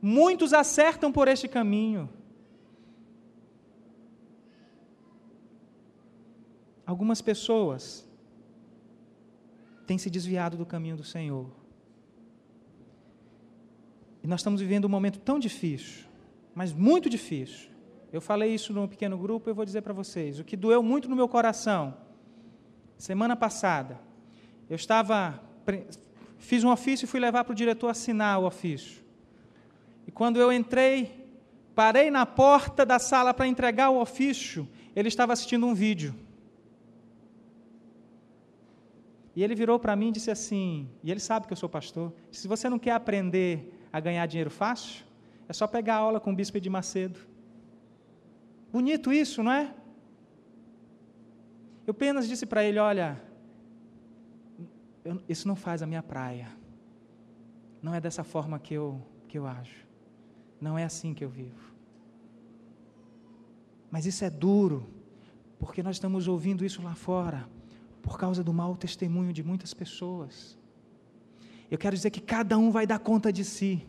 Muitos 0.00 0.52
acertam 0.52 1.12
por 1.12 1.28
este 1.28 1.48
caminho. 1.48 2.08
Algumas 6.86 7.20
pessoas 7.20 8.08
têm 9.86 9.98
se 9.98 10.08
desviado 10.08 10.56
do 10.56 10.64
caminho 10.64 10.96
do 10.96 11.04
Senhor. 11.04 11.50
E 14.26 14.28
nós 14.28 14.40
estamos 14.40 14.60
vivendo 14.60 14.86
um 14.86 14.88
momento 14.88 15.20
tão 15.20 15.38
difícil, 15.38 16.04
mas 16.52 16.72
muito 16.72 17.08
difícil, 17.08 17.70
eu 18.12 18.20
falei 18.20 18.52
isso 18.52 18.72
num 18.72 18.88
pequeno 18.88 19.16
grupo, 19.16 19.48
eu 19.48 19.54
vou 19.54 19.64
dizer 19.64 19.82
para 19.82 19.92
vocês. 19.92 20.40
O 20.40 20.44
que 20.44 20.56
doeu 20.56 20.82
muito 20.82 21.08
no 21.08 21.14
meu 21.14 21.28
coração, 21.28 21.96
semana 22.98 23.36
passada, 23.36 24.00
eu 24.68 24.74
estava, 24.74 25.40
fiz 26.38 26.64
um 26.64 26.72
ofício 26.72 27.04
e 27.04 27.06
fui 27.06 27.20
levar 27.20 27.44
para 27.44 27.52
o 27.52 27.54
diretor 27.54 27.86
assinar 27.86 28.40
o 28.40 28.46
ofício. 28.46 29.00
E 30.08 30.10
quando 30.10 30.40
eu 30.40 30.52
entrei, 30.52 31.24
parei 31.72 32.10
na 32.10 32.26
porta 32.26 32.84
da 32.84 32.98
sala 32.98 33.32
para 33.32 33.46
entregar 33.46 33.90
o 33.90 34.00
ofício, 34.00 34.68
ele 34.96 35.06
estava 35.06 35.34
assistindo 35.34 35.64
um 35.64 35.72
vídeo. 35.72 36.12
E 39.36 39.44
ele 39.44 39.54
virou 39.54 39.78
para 39.78 39.94
mim 39.94 40.08
e 40.08 40.12
disse 40.12 40.32
assim, 40.32 40.88
e 41.04 41.12
ele 41.12 41.20
sabe 41.20 41.46
que 41.46 41.52
eu 41.52 41.56
sou 41.56 41.68
pastor, 41.68 42.12
se 42.32 42.48
você 42.48 42.68
não 42.68 42.80
quer 42.80 42.90
aprender 42.90 43.75
a 43.96 44.00
ganhar 44.00 44.26
dinheiro 44.26 44.50
fácil, 44.50 45.06
é 45.48 45.52
só 45.54 45.66
pegar 45.66 45.96
aula 45.96 46.20
com 46.20 46.30
o 46.30 46.36
bispo 46.36 46.60
de 46.60 46.68
Macedo. 46.68 47.18
Bonito 48.70 49.10
isso, 49.10 49.42
não 49.42 49.50
é? 49.50 49.74
Eu 51.86 51.92
apenas 51.92 52.28
disse 52.28 52.44
para 52.44 52.62
ele: 52.62 52.78
Olha, 52.78 53.18
eu, 55.02 55.22
isso 55.26 55.48
não 55.48 55.56
faz 55.56 55.82
a 55.82 55.86
minha 55.86 56.02
praia. 56.02 56.48
Não 57.80 57.94
é 57.94 58.00
dessa 58.00 58.22
forma 58.22 58.58
que 58.58 58.74
eu, 58.74 59.00
que 59.28 59.38
eu 59.38 59.46
ajo. 59.46 59.86
Não 60.60 60.76
é 60.76 60.84
assim 60.84 61.14
que 61.14 61.24
eu 61.24 61.30
vivo. 61.30 61.74
Mas 63.90 64.04
isso 64.04 64.26
é 64.26 64.28
duro, 64.28 64.86
porque 65.58 65.82
nós 65.82 65.96
estamos 65.96 66.28
ouvindo 66.28 66.66
isso 66.66 66.82
lá 66.82 66.94
fora, 66.94 67.48
por 68.02 68.18
causa 68.18 68.44
do 68.44 68.52
mau 68.52 68.76
testemunho 68.76 69.32
de 69.32 69.42
muitas 69.42 69.72
pessoas. 69.72 70.58
Eu 71.70 71.78
quero 71.78 71.96
dizer 71.96 72.10
que 72.10 72.20
cada 72.20 72.56
um 72.56 72.70
vai 72.70 72.86
dar 72.86 72.98
conta 72.98 73.32
de 73.32 73.44
si. 73.44 73.86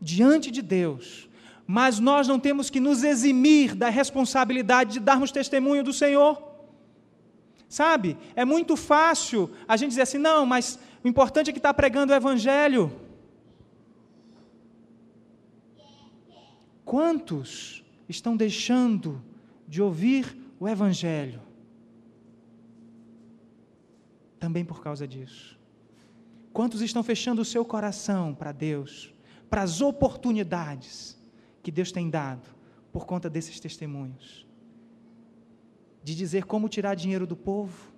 Diante 0.00 0.50
de 0.50 0.62
Deus, 0.62 1.28
mas 1.66 1.98
nós 1.98 2.26
não 2.26 2.40
temos 2.40 2.70
que 2.70 2.80
nos 2.80 3.04
eximir 3.04 3.74
da 3.74 3.88
responsabilidade 3.88 4.94
de 4.94 5.00
darmos 5.00 5.30
testemunho 5.30 5.84
do 5.84 5.92
Senhor. 5.92 6.42
Sabe, 7.68 8.18
é 8.34 8.44
muito 8.44 8.76
fácil 8.76 9.48
a 9.68 9.76
gente 9.76 9.90
dizer 9.90 10.02
assim, 10.02 10.18
não, 10.18 10.44
mas 10.44 10.78
o 11.04 11.06
importante 11.06 11.50
é 11.50 11.52
que 11.52 11.60
está 11.60 11.72
pregando 11.72 12.12
o 12.12 12.16
Evangelho. 12.16 12.90
Quantos 16.84 17.84
estão 18.08 18.36
deixando 18.36 19.22
de 19.68 19.80
ouvir 19.80 20.36
o 20.58 20.68
Evangelho? 20.68 21.40
Também 24.40 24.64
por 24.64 24.82
causa 24.82 25.06
disso. 25.06 25.59
Quantos 26.52 26.80
estão 26.80 27.02
fechando 27.02 27.42
o 27.42 27.44
seu 27.44 27.64
coração 27.64 28.34
para 28.34 28.52
Deus, 28.52 29.14
para 29.48 29.62
as 29.62 29.80
oportunidades? 29.80 31.18
que 31.62 31.70
Deus 31.70 31.92
tem 31.92 32.08
dado 32.08 32.48
por 32.90 33.04
conta 33.04 33.28
desses 33.28 33.60
testemunhos. 33.60 34.46
De 36.02 36.14
dizer 36.14 36.46
como 36.46 36.70
tirar 36.70 36.94
dinheiro 36.94 37.26
do 37.26 37.36
povo, 37.36 37.92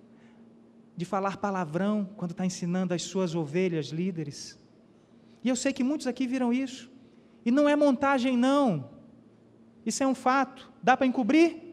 de 0.96 1.04
falar 1.04 1.36
palavrão 1.36 2.10
quando 2.16 2.32
está 2.32 2.44
ensinando 2.44 2.92
as 2.92 3.02
suas 3.02 3.36
ovelhas 3.36 3.86
líderes. 3.86 4.58
E 5.44 5.48
eu 5.48 5.54
sei 5.54 5.72
que 5.72 5.84
muitos 5.84 6.08
aqui 6.08 6.26
viram 6.26 6.52
isso. 6.52 6.90
E 7.44 7.52
não 7.52 7.68
é 7.68 7.76
montagem, 7.76 8.36
não. 8.36 8.90
Isso 9.86 10.02
é 10.02 10.06
um 10.06 10.14
fato. 10.14 10.72
Dá 10.82 10.96
para 10.96 11.06
encobrir? 11.06 11.72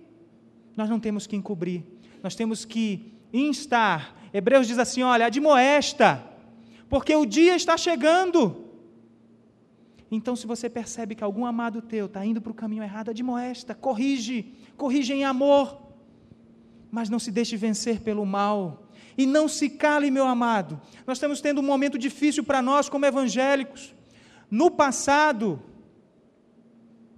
nós 0.80 0.90
não 0.90 1.00
temos 1.00 1.28
que 1.28 1.36
encobrir, 1.36 1.84
nós 2.24 2.36
temos 2.36 2.64
que 2.64 3.14
instar. 3.34 4.16
Hebreus 4.34 4.66
diz 4.66 4.80
assim: 4.80 5.04
olha, 5.04 5.26
admoesta, 5.26 6.26
porque 6.90 7.16
o 7.16 7.26
dia 7.26 7.56
está 7.56 7.78
chegando. 7.78 8.66
Então, 10.12 10.36
se 10.36 10.48
você 10.48 10.68
percebe 10.68 11.14
que 11.14 11.24
algum 11.24 11.46
amado 11.46 11.82
teu 11.82 12.08
está 12.08 12.26
indo 12.26 12.42
para 12.42 12.52
o 12.52 12.56
caminho 12.56 12.84
errado, 12.84 13.10
admoesta, 13.10 13.76
corrige, 13.76 14.54
corrige 14.76 15.14
em 15.14 15.24
amor, 15.24 15.80
mas 16.90 17.10
não 17.10 17.20
se 17.20 17.32
deixe 17.32 17.56
vencer 17.56 18.02
pelo 18.02 18.26
mal. 18.26 18.88
E 19.16 19.26
não 19.26 19.48
se 19.48 19.70
cale, 19.70 20.10
meu 20.10 20.26
amado. 20.26 20.82
Nós 21.06 21.18
estamos 21.18 21.42
tendo 21.42 21.62
um 21.62 21.64
momento 21.64 21.98
difícil 21.98 22.44
para 22.44 22.62
nós 22.62 22.90
como 22.90 23.06
evangélicos. 23.06 23.94
No 24.50 24.72
passado, 24.72 25.62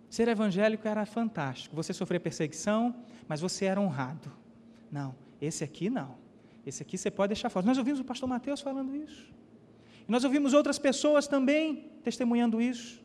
ser 0.09 0.27
evangélico 0.27 0.85
era 0.85 1.05
fantástico. 1.05 1.75
Você 1.75 1.93
sofria 1.93 2.19
perseguição, 2.19 2.93
mas 3.27 3.39
você 3.39 3.65
era 3.65 3.79
honrado. 3.79 4.31
Não, 4.91 5.15
esse 5.39 5.63
aqui 5.63 5.89
não. 5.89 6.15
Esse 6.65 6.83
aqui 6.83 6.97
você 6.97 7.09
pode 7.09 7.29
deixar 7.29 7.49
fora. 7.49 7.65
Nós 7.65 7.77
ouvimos 7.77 8.01
o 8.01 8.03
pastor 8.03 8.27
Mateus 8.27 8.59
falando 8.59 8.93
isso. 8.95 9.31
E 10.07 10.11
nós 10.11 10.23
ouvimos 10.23 10.53
outras 10.53 10.79
pessoas 10.79 11.27
também 11.27 11.91
testemunhando 12.03 12.61
isso. 12.61 13.01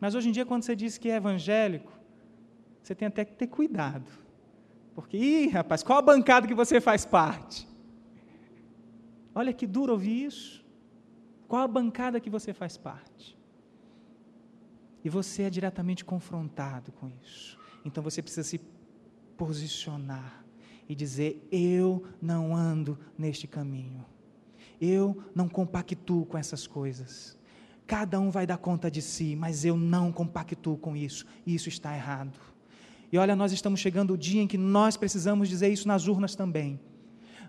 Mas 0.00 0.14
hoje 0.14 0.28
em 0.28 0.32
dia, 0.32 0.44
quando 0.44 0.62
você 0.62 0.76
diz 0.76 0.98
que 0.98 1.08
é 1.08 1.16
evangélico, 1.16 1.92
você 2.82 2.94
tem 2.94 3.08
até 3.08 3.24
que 3.24 3.32
ter 3.32 3.46
cuidado. 3.46 4.10
Porque, 4.94 5.16
ih, 5.16 5.48
rapaz, 5.48 5.82
qual 5.82 5.98
a 5.98 6.02
bancada 6.02 6.46
que 6.46 6.54
você 6.54 6.80
faz 6.80 7.04
parte? 7.04 7.66
Olha 9.34 9.52
que 9.52 9.66
duro 9.66 9.92
ouvir 9.92 10.26
isso. 10.26 10.64
Qual 11.48 11.62
a 11.62 11.68
bancada 11.68 12.20
que 12.20 12.30
você 12.30 12.52
faz 12.52 12.76
parte? 12.76 13.36
E 15.04 15.08
você 15.08 15.42
é 15.42 15.50
diretamente 15.50 16.04
confrontado 16.04 16.92
com 16.92 17.10
isso. 17.22 17.58
Então 17.84 18.02
você 18.02 18.22
precisa 18.22 18.46
se 18.46 18.60
posicionar 19.36 20.44
e 20.88 20.94
dizer: 20.94 21.46
Eu 21.50 22.06
não 22.20 22.54
ando 22.54 22.98
neste 23.18 23.46
caminho. 23.46 24.04
Eu 24.80 25.22
não 25.34 25.48
compactuo 25.48 26.26
com 26.26 26.36
essas 26.36 26.66
coisas. 26.66 27.36
Cada 27.86 28.18
um 28.18 28.30
vai 28.30 28.46
dar 28.46 28.58
conta 28.58 28.90
de 28.90 29.02
si, 29.02 29.36
mas 29.36 29.64
eu 29.64 29.76
não 29.76 30.10
compactuo 30.10 30.76
com 30.76 30.96
isso. 30.96 31.26
Isso 31.46 31.68
está 31.68 31.94
errado. 31.94 32.38
E 33.12 33.18
olha, 33.18 33.36
nós 33.36 33.52
estamos 33.52 33.80
chegando 33.80 34.14
o 34.14 34.18
dia 34.18 34.42
em 34.42 34.46
que 34.46 34.58
nós 34.58 34.96
precisamos 34.96 35.48
dizer 35.48 35.68
isso 35.68 35.86
nas 35.86 36.08
urnas 36.08 36.34
também. 36.34 36.80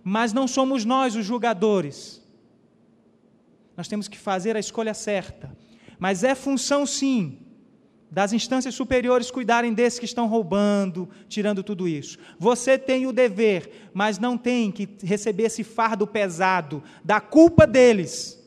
Mas 0.04 0.34
não 0.34 0.48
somos 0.48 0.86
nós 0.86 1.16
os 1.16 1.26
julgadores. 1.26 2.22
Nós 3.76 3.88
temos 3.88 4.08
que 4.08 4.18
fazer 4.18 4.56
a 4.56 4.60
escolha 4.60 4.94
certa. 4.94 5.56
Mas 5.98 6.24
é 6.24 6.36
função, 6.36 6.86
sim, 6.86 7.40
das 8.10 8.34
instâncias 8.34 8.76
superiores 8.76 9.32
cuidarem 9.32 9.74
desses 9.74 10.00
que 10.00 10.06
estão 10.06 10.28
roubando, 10.28 11.10
tirando 11.28 11.64
tudo 11.64 11.88
isso. 11.88 12.18
Você 12.40 12.78
tem 12.78 13.06
o 13.06 13.12
dever, 13.12 13.90
mas 13.94 14.20
não 14.20 14.38
tem 14.38 14.72
que 14.72 14.88
receber 15.04 15.44
esse 15.44 15.64
fardo 15.64 16.06
pesado 16.06 16.84
da 17.04 17.20
culpa 17.20 17.66
deles 17.68 18.42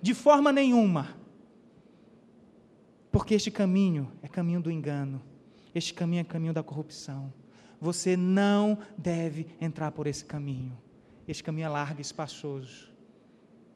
de 0.00 0.14
forma 0.14 0.52
nenhuma. 0.52 1.16
Porque 3.10 3.34
este 3.34 3.50
caminho 3.50 4.10
é 4.22 4.28
caminho 4.28 4.60
do 4.60 4.70
engano, 4.70 5.22
este 5.74 5.92
caminho 5.92 6.20
é 6.20 6.24
caminho 6.24 6.52
da 6.52 6.62
corrupção. 6.62 7.32
Você 7.80 8.16
não 8.16 8.78
deve 8.96 9.46
entrar 9.60 9.90
por 9.90 10.06
esse 10.06 10.24
caminho. 10.24 10.78
Este 11.26 11.42
caminho 11.42 11.66
é 11.66 11.68
largo 11.68 12.00
e 12.00 12.02
espaçoso. 12.02 12.90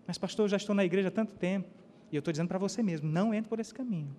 Mas, 0.07 0.17
pastor, 0.17 0.45
eu 0.45 0.49
já 0.49 0.57
estou 0.57 0.75
na 0.75 0.85
igreja 0.85 1.09
há 1.09 1.11
tanto 1.11 1.33
tempo, 1.35 1.69
e 2.11 2.17
eu 2.17 2.21
estou 2.21 2.31
dizendo 2.31 2.49
para 2.49 2.59
você 2.59 2.83
mesmo: 2.83 3.11
não 3.11 3.35
entre 3.35 3.49
por 3.49 3.59
esse 3.59 3.75
caminho. 3.75 4.15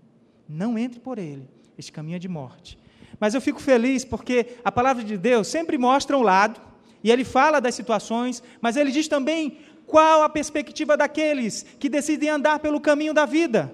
Não 0.48 0.78
entre 0.78 1.00
por 1.00 1.18
ele. 1.18 1.48
Este 1.78 1.92
caminho 1.92 2.16
é 2.16 2.20
de 2.20 2.28
morte. 2.28 2.78
Mas 3.20 3.34
eu 3.34 3.42
fico 3.42 3.60
feliz 3.60 4.06
porque 4.06 4.58
a 4.64 4.72
palavra 4.72 5.04
de 5.04 5.18
Deus 5.18 5.48
sempre 5.48 5.78
mostra 5.78 6.18
um 6.18 6.22
lado, 6.22 6.62
e 7.04 7.12
ele 7.12 7.24
fala 7.24 7.60
das 7.60 7.76
situações, 7.76 8.44
mas 8.60 8.76
ele 8.76 8.92
diz 8.92 9.08
também 9.08 9.60
qual 9.86 10.24
a 10.24 10.30
perspectiva 10.30 10.98
daqueles 10.98 11.64
que 11.80 11.88
decidem 11.88 12.30
andar 12.30 12.60
pelo 12.60 12.82
caminho 12.82 13.14
da 13.14 13.26
vida? 13.26 13.74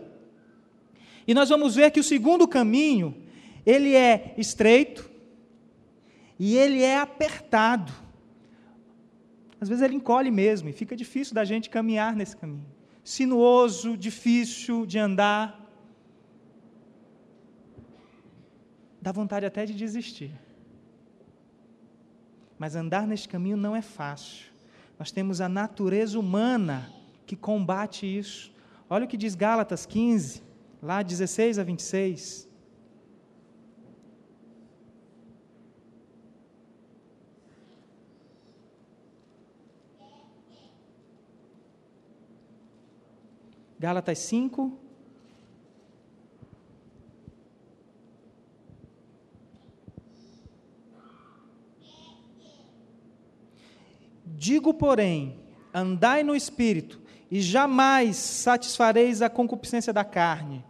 E 1.27 1.33
nós 1.33 1.49
vamos 1.49 1.75
ver 1.75 1.89
que 1.91 1.99
o 1.99 2.03
segundo 2.03 2.47
caminho, 2.47 3.15
ele 3.65 3.95
é 3.95 4.35
estreito 4.37 5.09
e 6.37 6.55
ele 6.57 6.83
é 6.83 6.97
apertado. 6.97 7.91
Às 9.59 9.69
vezes 9.69 9.81
ele 9.81 9.95
encolhe 9.95 10.29
mesmo 10.29 10.69
e 10.69 10.73
fica 10.73 10.95
difícil 10.95 11.33
da 11.33 11.45
gente 11.45 11.69
caminhar 11.69 12.15
nesse 12.15 12.35
caminho. 12.35 12.65
Sinuoso, 13.03 13.97
difícil 13.97 14.85
de 14.85 14.99
andar. 14.99 15.62
Dá 19.03 19.11
vontade 19.11 19.45
até 19.45 19.65
de 19.65 19.73
desistir. 19.73 20.31
Mas 22.57 22.73
andar 22.73 23.05
neste 23.05 23.27
caminho 23.27 23.57
não 23.57 23.75
é 23.75 23.81
fácil. 23.81 24.45
Nós 24.97 25.11
temos 25.11 25.41
a 25.41 25.49
natureza 25.49 26.17
humana 26.17 26.89
que 27.25 27.35
combate 27.35 28.05
isso. 28.05 28.53
Olha 28.89 29.03
o 29.03 29.07
que 29.07 29.17
diz 29.17 29.35
Gálatas 29.35 29.85
15, 29.85 30.41
lá 30.81 31.03
16 31.03 31.59
a 31.59 31.63
26. 31.65 32.47
Gálatas 43.77 44.19
5, 44.19 44.79
Digo, 54.43 54.73
porém, 54.73 55.39
andai 55.73 56.21
no 56.21 56.35
espírito, 56.35 56.99
e 57.31 57.39
jamais 57.39 58.17
satisfareis 58.17 59.21
a 59.21 59.29
concupiscência 59.29 59.93
da 59.93 60.03
carne. 60.03 60.65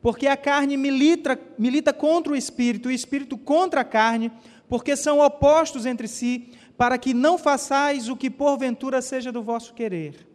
Porque 0.00 0.26
a 0.26 0.34
carne 0.34 0.78
milita, 0.78 1.38
milita 1.58 1.92
contra 1.92 2.32
o 2.32 2.36
espírito, 2.36 2.90
e 2.90 2.94
o 2.94 2.96
espírito 2.96 3.36
contra 3.36 3.82
a 3.82 3.84
carne, 3.84 4.32
porque 4.66 4.96
são 4.96 5.20
opostos 5.20 5.84
entre 5.84 6.08
si, 6.08 6.54
para 6.74 6.96
que 6.96 7.12
não 7.12 7.36
façais 7.36 8.08
o 8.08 8.16
que 8.16 8.30
porventura 8.30 9.02
seja 9.02 9.30
do 9.30 9.42
vosso 9.42 9.74
querer. 9.74 10.26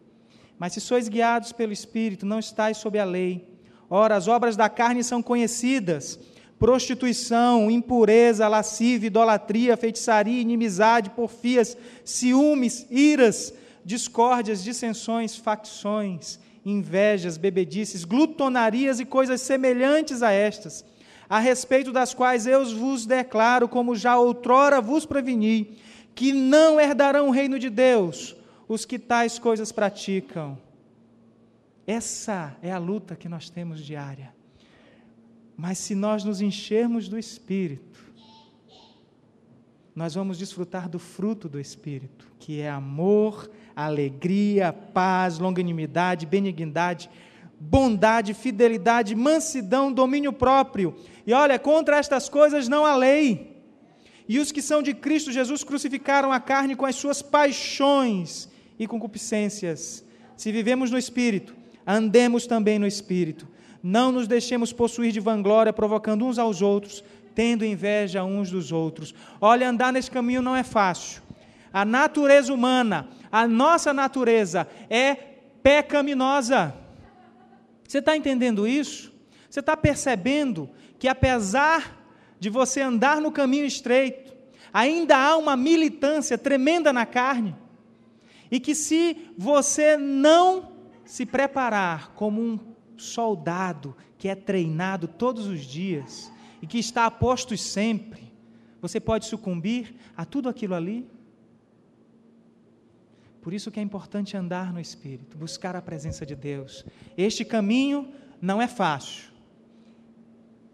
Mas 0.59 0.73
se 0.73 0.79
sois 0.79 1.09
guiados 1.09 1.51
pelo 1.51 1.73
espírito, 1.73 2.27
não 2.27 2.37
estáis 2.37 2.77
sob 2.77 2.99
a 2.99 3.03
lei. 3.03 3.57
Ora, 3.89 4.15
as 4.15 4.27
obras 4.27 4.55
da 4.55 4.69
carne 4.69 5.03
são 5.03 5.19
conhecidas 5.19 6.19
prostituição, 6.63 7.69
impureza, 7.69 8.47
lascívia, 8.47 9.07
idolatria, 9.07 9.75
feitiçaria, 9.75 10.39
inimizade, 10.39 11.09
porfias, 11.09 11.75
ciúmes, 12.05 12.87
iras, 12.89 13.53
discórdias, 13.83 14.63
dissensões, 14.63 15.35
facções, 15.35 16.39
invejas, 16.65 17.35
bebedices, 17.35 18.05
glutonarias 18.05 19.01
e 19.01 19.05
coisas 19.05 19.41
semelhantes 19.41 20.23
a 20.23 20.31
estas, 20.31 20.85
a 21.27 21.37
respeito 21.37 21.91
das 21.91 22.13
quais 22.13 22.47
eu 22.47 22.63
vos 22.77 23.05
declaro, 23.05 23.67
como 23.67 23.93
já 23.93 24.17
outrora 24.17 24.79
vos 24.79 25.05
preveni, 25.05 25.77
que 26.15 26.31
não 26.31 26.79
herdarão 26.79 27.27
o 27.27 27.31
reino 27.31 27.59
de 27.59 27.69
Deus 27.69 28.37
os 28.69 28.85
que 28.85 28.97
tais 28.97 29.37
coisas 29.37 29.73
praticam. 29.73 30.57
Essa 31.85 32.55
é 32.63 32.71
a 32.71 32.77
luta 32.77 33.17
que 33.17 33.27
nós 33.27 33.49
temos 33.49 33.85
diária. 33.85 34.31
Mas 35.63 35.77
se 35.77 35.95
nós 35.95 36.25
nos 36.25 36.41
enchermos 36.41 37.07
do 37.07 37.17
Espírito, 37.17 38.03
nós 39.95 40.13
vamos 40.13 40.37
desfrutar 40.37 40.89
do 40.89 40.99
fruto 40.99 41.47
do 41.47 41.57
Espírito, 41.57 42.29
que 42.37 42.59
é 42.59 42.69
amor, 42.69 43.49
alegria, 43.73 44.73
paz, 44.73 45.39
longanimidade, 45.39 46.25
benignidade, 46.25 47.09
bondade, 47.57 48.33
fidelidade, 48.33 49.15
mansidão, 49.15 49.89
domínio 49.89 50.33
próprio. 50.33 50.97
E 51.25 51.31
olha, 51.31 51.57
contra 51.57 51.95
estas 51.95 52.27
coisas 52.27 52.67
não 52.67 52.85
há 52.85 52.97
lei. 52.97 53.63
E 54.27 54.39
os 54.39 54.51
que 54.51 54.61
são 54.61 54.83
de 54.83 54.93
Cristo 54.93 55.31
Jesus 55.31 55.63
crucificaram 55.63 56.33
a 56.33 56.41
carne 56.41 56.75
com 56.75 56.85
as 56.85 56.97
suas 56.97 57.21
paixões 57.21 58.49
e 58.77 58.85
concupiscências. 58.85 60.03
Se 60.35 60.51
vivemos 60.51 60.91
no 60.91 60.97
Espírito, 60.97 61.55
andemos 61.87 62.45
também 62.45 62.77
no 62.77 62.85
Espírito. 62.85 63.52
Não 63.83 64.13
nos 64.13 64.29
deixemos 64.29 64.71
possuir 64.71 65.11
de 65.11 65.19
vanglória, 65.19 65.73
provocando 65.73 66.25
uns 66.25 66.39
aos 66.39 66.61
outros, 66.61 67.03
tendo 67.35 67.65
inveja 67.65 68.23
uns 68.23 68.49
dos 68.49 68.71
outros. 68.71 69.13
Olha, 69.41 69.69
andar 69.69 69.91
nesse 69.91 70.09
caminho 70.09 70.41
não 70.41 70.55
é 70.55 70.63
fácil. 70.63 71.21
A 71.73 71.83
natureza 71.83 72.53
humana, 72.53 73.09
a 73.29 73.45
nossa 73.45 73.93
natureza 73.93 74.65
é 74.89 75.15
pecaminosa. 75.61 76.73
Você 77.85 77.97
está 77.97 78.15
entendendo 78.15 78.65
isso? 78.65 79.11
Você 79.49 79.59
está 79.59 79.75
percebendo 79.75 80.69
que 80.97 81.07
apesar 81.09 82.01
de 82.39 82.49
você 82.49 82.79
andar 82.79 83.19
no 83.19 83.31
caminho 83.31 83.65
estreito, 83.65 84.33
ainda 84.71 85.17
há 85.17 85.35
uma 85.35 85.57
militância 85.57 86.37
tremenda 86.37 86.93
na 86.93 87.05
carne, 87.05 87.53
e 88.49 88.59
que 88.59 88.73
se 88.73 89.29
você 89.37 89.97
não 89.97 90.71
se 91.03 91.25
preparar 91.25 92.11
como 92.13 92.41
um 92.41 92.72
soldado 93.03 93.95
que 94.17 94.27
é 94.27 94.35
treinado 94.35 95.07
todos 95.07 95.47
os 95.47 95.61
dias 95.61 96.31
e 96.61 96.67
que 96.67 96.79
está 96.79 97.05
a 97.05 97.11
postos 97.11 97.61
sempre, 97.61 98.33
Você 98.83 98.99
pode 98.99 99.27
sucumbir 99.27 99.95
a 100.17 100.25
tudo 100.25 100.49
aquilo 100.49 100.75
ali? 100.75 101.07
Por 103.41 103.53
isso 103.53 103.71
que 103.71 103.79
é 103.79 103.83
importante 103.83 104.35
andar 104.35 104.73
no 104.73 104.79
Espírito, 104.79 105.37
buscar 105.37 105.73
a 105.73 105.81
presença 105.81 106.25
de 106.25 106.35
Deus. 106.35 106.85
Este 107.17 107.45
caminho 107.45 108.13
não 108.41 108.61
é 108.61 108.67
fácil. 108.67 109.31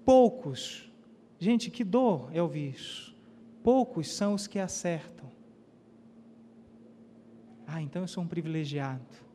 Poucos, 0.03 0.89
gente, 1.37 1.69
que 1.69 1.83
dor 1.83 2.31
é 2.33 2.41
ouvir 2.41 2.73
isso. 2.73 3.15
Poucos 3.61 4.11
são 4.11 4.33
os 4.33 4.47
que 4.47 4.57
acertam. 4.57 5.29
Ah, 7.67 7.83
então 7.83 8.01
eu 8.01 8.07
sou 8.07 8.23
um 8.23 8.27
privilegiado. 8.27 9.28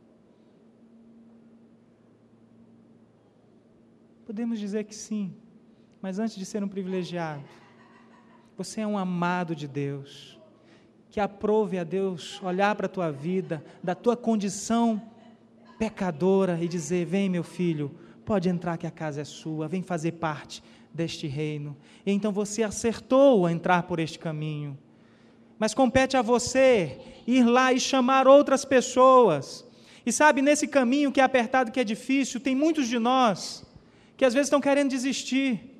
Podemos 4.34 4.58
dizer 4.58 4.82
que 4.82 4.96
sim, 4.96 5.32
mas 6.02 6.18
antes 6.18 6.34
de 6.34 6.44
ser 6.44 6.64
um 6.64 6.66
privilegiado, 6.66 7.44
você 8.58 8.80
é 8.80 8.86
um 8.86 8.98
amado 8.98 9.54
de 9.54 9.68
Deus 9.68 10.40
que 11.08 11.20
aprove 11.20 11.78
a 11.78 11.84
Deus 11.84 12.42
olhar 12.42 12.74
para 12.74 12.86
a 12.86 12.88
tua 12.88 13.12
vida, 13.12 13.64
da 13.80 13.94
tua 13.94 14.16
condição 14.16 15.00
pecadora 15.78 16.58
e 16.60 16.66
dizer: 16.66 17.06
Vem, 17.06 17.28
meu 17.28 17.44
filho, 17.44 17.94
pode 18.24 18.48
entrar 18.48 18.76
que 18.76 18.88
a 18.88 18.90
casa 18.90 19.20
é 19.20 19.24
sua, 19.24 19.68
vem 19.68 19.84
fazer 19.84 20.10
parte 20.10 20.64
deste 20.92 21.28
reino. 21.28 21.76
E 22.04 22.10
então 22.10 22.32
você 22.32 22.64
acertou 22.64 23.46
a 23.46 23.52
entrar 23.52 23.84
por 23.84 24.00
este 24.00 24.18
caminho. 24.18 24.76
Mas 25.60 25.74
compete 25.74 26.16
a 26.16 26.22
você 26.22 26.98
ir 27.24 27.44
lá 27.44 27.72
e 27.72 27.78
chamar 27.78 28.26
outras 28.26 28.64
pessoas. 28.64 29.64
E 30.04 30.10
sabe, 30.10 30.42
nesse 30.42 30.66
caminho 30.66 31.12
que 31.12 31.20
é 31.20 31.22
apertado, 31.22 31.70
que 31.70 31.78
é 31.78 31.84
difícil, 31.84 32.40
tem 32.40 32.56
muitos 32.56 32.88
de 32.88 32.98
nós 32.98 33.64
que 34.16 34.24
às 34.24 34.34
vezes 34.34 34.46
estão 34.46 34.60
querendo 34.60 34.90
desistir. 34.90 35.70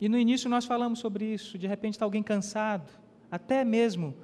E 0.00 0.08
no 0.08 0.18
início 0.18 0.50
nós 0.50 0.64
falamos 0.64 0.98
sobre 0.98 1.24
isso. 1.24 1.56
De 1.56 1.66
repente 1.66 1.94
está 1.94 2.04
alguém 2.04 2.22
cansado, 2.22 2.90
até 3.30 3.64
mesmo 3.64 4.14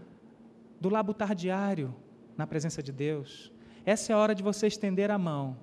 do 0.80 0.88
labutar 0.88 1.34
diário 1.34 1.94
na 2.36 2.46
presença 2.46 2.82
de 2.82 2.92
Deus. 2.92 3.52
Essa 3.84 4.12
é 4.12 4.14
a 4.14 4.18
hora 4.18 4.34
de 4.34 4.42
você 4.42 4.66
estender 4.66 5.10
a 5.10 5.18
mão. 5.18 5.56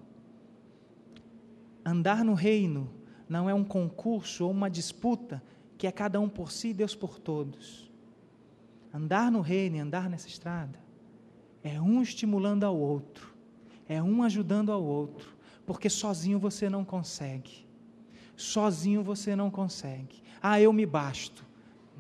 Andar 1.86 2.24
no 2.24 2.34
reino 2.34 2.90
não 3.30 3.50
é 3.50 3.54
um 3.54 3.64
concurso 3.64 4.46
ou 4.46 4.52
uma 4.52 4.70
disputa 4.70 5.42
que 5.78 5.86
é 5.86 5.92
cada 5.92 6.20
um 6.20 6.28
por 6.28 6.52
si 6.52 6.70
e 6.70 6.74
Deus 6.74 6.96
por 6.96 7.20
todos. 7.20 7.92
Andar 8.94 9.32
no 9.32 9.42
reino 9.42 9.76
e 9.76 9.80
andar 9.80 10.10
nessa 10.10 10.28
estrada 10.28 10.80
é 11.64 11.80
um 11.80 12.02
estimulando 12.02 12.64
ao 12.64 12.78
outro, 12.78 13.34
é 13.88 14.02
um 14.02 14.24
ajudando 14.24 14.72
ao 14.72 14.84
outro, 14.84 15.37
porque 15.68 15.90
sozinho 15.90 16.40
você 16.40 16.70
não 16.70 16.86
consegue. 16.86 17.68
Sozinho 18.38 19.04
você 19.04 19.36
não 19.36 19.52
consegue. 19.52 20.24
Ah, 20.42 20.62
eu 20.62 20.72
me 20.72 20.86
basto. 20.86 21.46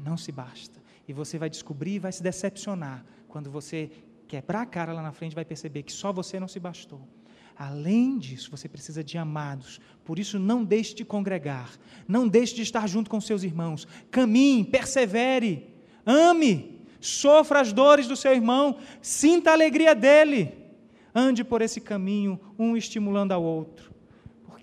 Não 0.02 0.16
se 0.16 0.32
basta. 0.32 0.82
E 1.06 1.12
você 1.12 1.38
vai 1.38 1.50
descobrir 1.50 1.96
e 1.96 2.00
vai 2.00 2.14
se 2.14 2.24
decepcionar. 2.24 3.06
Quando 3.28 3.52
você 3.52 3.92
quebrar 4.26 4.62
a 4.62 4.66
cara 4.66 4.94
lá 4.94 5.02
na 5.02 5.12
frente, 5.12 5.36
vai 5.36 5.44
perceber 5.44 5.84
que 5.84 5.92
só 5.92 6.14
você 6.14 6.40
não 6.40 6.48
se 6.48 6.62
bastou. 6.62 7.06
Além 7.58 8.18
disso, 8.18 8.50
você 8.50 8.70
precisa 8.70 9.04
de 9.04 9.18
amados. 9.18 9.82
Por 10.06 10.18
isso, 10.18 10.40
não 10.40 10.64
deixe 10.64 10.96
de 10.96 11.04
congregar. 11.04 11.70
Não 12.08 12.26
deixe 12.26 12.56
de 12.56 12.62
estar 12.62 12.88
junto 12.88 13.10
com 13.10 13.20
seus 13.20 13.44
irmãos. 13.44 13.86
Caminhe, 14.10 14.64
persevere, 14.64 15.76
ame, 16.06 16.86
sofra 17.02 17.60
as 17.60 17.74
dores 17.74 18.08
do 18.08 18.16
seu 18.16 18.32
irmão, 18.32 18.78
sinta 19.02 19.50
a 19.50 19.54
alegria 19.54 19.94
dele. 19.94 20.67
Ande 21.18 21.44
por 21.44 21.62
esse 21.62 21.82
caminho, 21.82 22.40
um 22.60 22.78
estimulando 22.78 23.32
ao 23.32 23.44
outro 23.44 23.98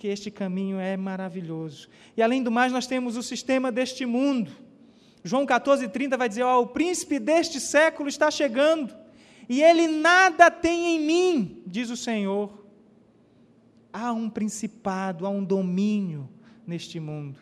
porque 0.04 0.08
este 0.08 0.30
caminho 0.30 0.78
é 0.78 0.98
maravilhoso. 0.98 1.88
E 2.14 2.20
além 2.20 2.42
do 2.42 2.50
mais, 2.50 2.70
nós 2.70 2.86
temos 2.86 3.16
o 3.16 3.22
sistema 3.22 3.72
deste 3.72 4.04
mundo. 4.04 4.52
João 5.22 5.46
14,30 5.46 6.18
vai 6.18 6.28
dizer: 6.28 6.44
o 6.44 6.66
príncipe 6.66 7.18
deste 7.18 7.58
século 7.58 8.06
está 8.06 8.30
chegando, 8.30 8.94
e 9.48 9.62
ele 9.62 9.86
nada 9.86 10.50
tem 10.50 10.96
em 10.96 11.00
mim, 11.00 11.62
diz 11.66 11.88
o 11.88 11.96
Senhor. 11.96 12.66
Há 13.90 14.12
um 14.12 14.28
principado, 14.28 15.24
há 15.24 15.30
um 15.30 15.42
domínio 15.42 16.28
neste 16.66 17.00
mundo. 17.00 17.38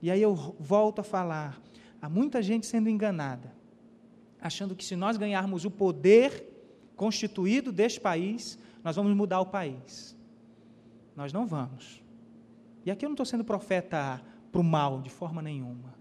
E 0.00 0.12
aí 0.12 0.22
eu 0.22 0.36
volto 0.60 1.00
a 1.00 1.02
falar: 1.02 1.60
há 2.00 2.08
muita 2.08 2.40
gente 2.40 2.68
sendo 2.68 2.88
enganada, 2.88 3.52
achando 4.40 4.76
que 4.76 4.84
se 4.84 4.94
nós 4.94 5.16
ganharmos 5.16 5.64
o 5.64 5.72
poder 5.72 6.49
constituído 7.00 7.72
deste 7.72 7.98
país, 7.98 8.58
nós 8.84 8.94
vamos 8.94 9.16
mudar 9.16 9.40
o 9.40 9.46
país. 9.46 10.14
Nós 11.16 11.32
não 11.32 11.46
vamos. 11.46 12.04
E 12.84 12.90
aqui 12.90 13.06
eu 13.06 13.08
não 13.08 13.14
estou 13.14 13.24
sendo 13.24 13.42
profeta 13.42 14.22
para 14.52 14.60
o 14.60 14.62
mal, 14.62 15.00
de 15.00 15.08
forma 15.08 15.40
nenhuma. 15.40 15.94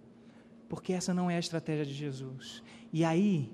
Porque 0.67 0.91
essa 0.91 1.13
não 1.13 1.31
é 1.31 1.37
a 1.37 1.39
estratégia 1.39 1.85
de 1.85 1.93
Jesus. 1.93 2.61
E 2.91 3.05
aí, 3.05 3.49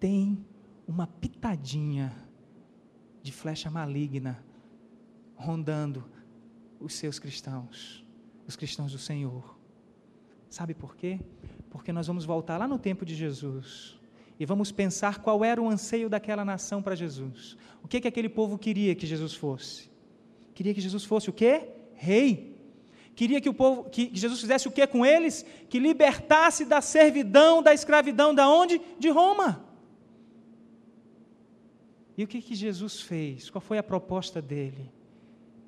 tem 0.00 0.44
uma 0.84 1.06
pitadinha 1.06 2.12
de 3.22 3.30
flecha 3.30 3.70
maligna 3.70 4.44
rondando 5.36 6.10
os 6.80 6.94
seus 6.94 7.20
cristãos, 7.20 8.04
os 8.48 8.56
cristãos 8.56 8.90
do 8.90 8.98
Senhor. 8.98 9.56
Sabe 10.48 10.74
por 10.74 10.96
quê? 10.96 11.20
Porque 11.70 11.92
nós 11.92 12.08
vamos 12.08 12.24
voltar 12.24 12.58
lá 12.58 12.66
no 12.66 12.80
tempo 12.80 13.04
de 13.06 13.14
Jesus 13.14 13.96
e 14.38 14.44
vamos 14.44 14.70
pensar 14.70 15.20
qual 15.20 15.44
era 15.44 15.60
o 15.60 15.68
anseio 15.68 16.08
daquela 16.08 16.44
nação 16.44 16.82
para 16.82 16.94
Jesus. 16.94 17.56
O 17.82 17.88
que 17.88 18.00
que 18.00 18.08
aquele 18.08 18.28
povo 18.28 18.58
queria 18.58 18.94
que 18.94 19.06
Jesus 19.06 19.34
fosse? 19.34 19.90
Queria 20.54 20.74
que 20.74 20.80
Jesus 20.80 21.04
fosse 21.04 21.30
o 21.30 21.32
quê? 21.32 21.68
Rei. 21.94 22.54
Queria 23.14 23.40
que 23.40 23.48
o 23.48 23.54
povo, 23.54 23.88
que 23.88 24.10
Jesus 24.12 24.40
fizesse 24.40 24.68
o 24.68 24.70
quê 24.70 24.86
com 24.86 25.04
eles? 25.04 25.44
Que 25.70 25.78
libertasse 25.78 26.66
da 26.66 26.82
servidão, 26.82 27.62
da 27.62 27.72
escravidão, 27.72 28.34
da 28.34 28.48
onde? 28.48 28.80
De 28.98 29.08
Roma. 29.08 29.64
E 32.16 32.24
o 32.24 32.26
que, 32.26 32.42
que 32.42 32.54
Jesus 32.54 33.00
fez? 33.00 33.48
Qual 33.48 33.60
foi 33.60 33.78
a 33.78 33.82
proposta 33.82 34.42
dele? 34.42 34.90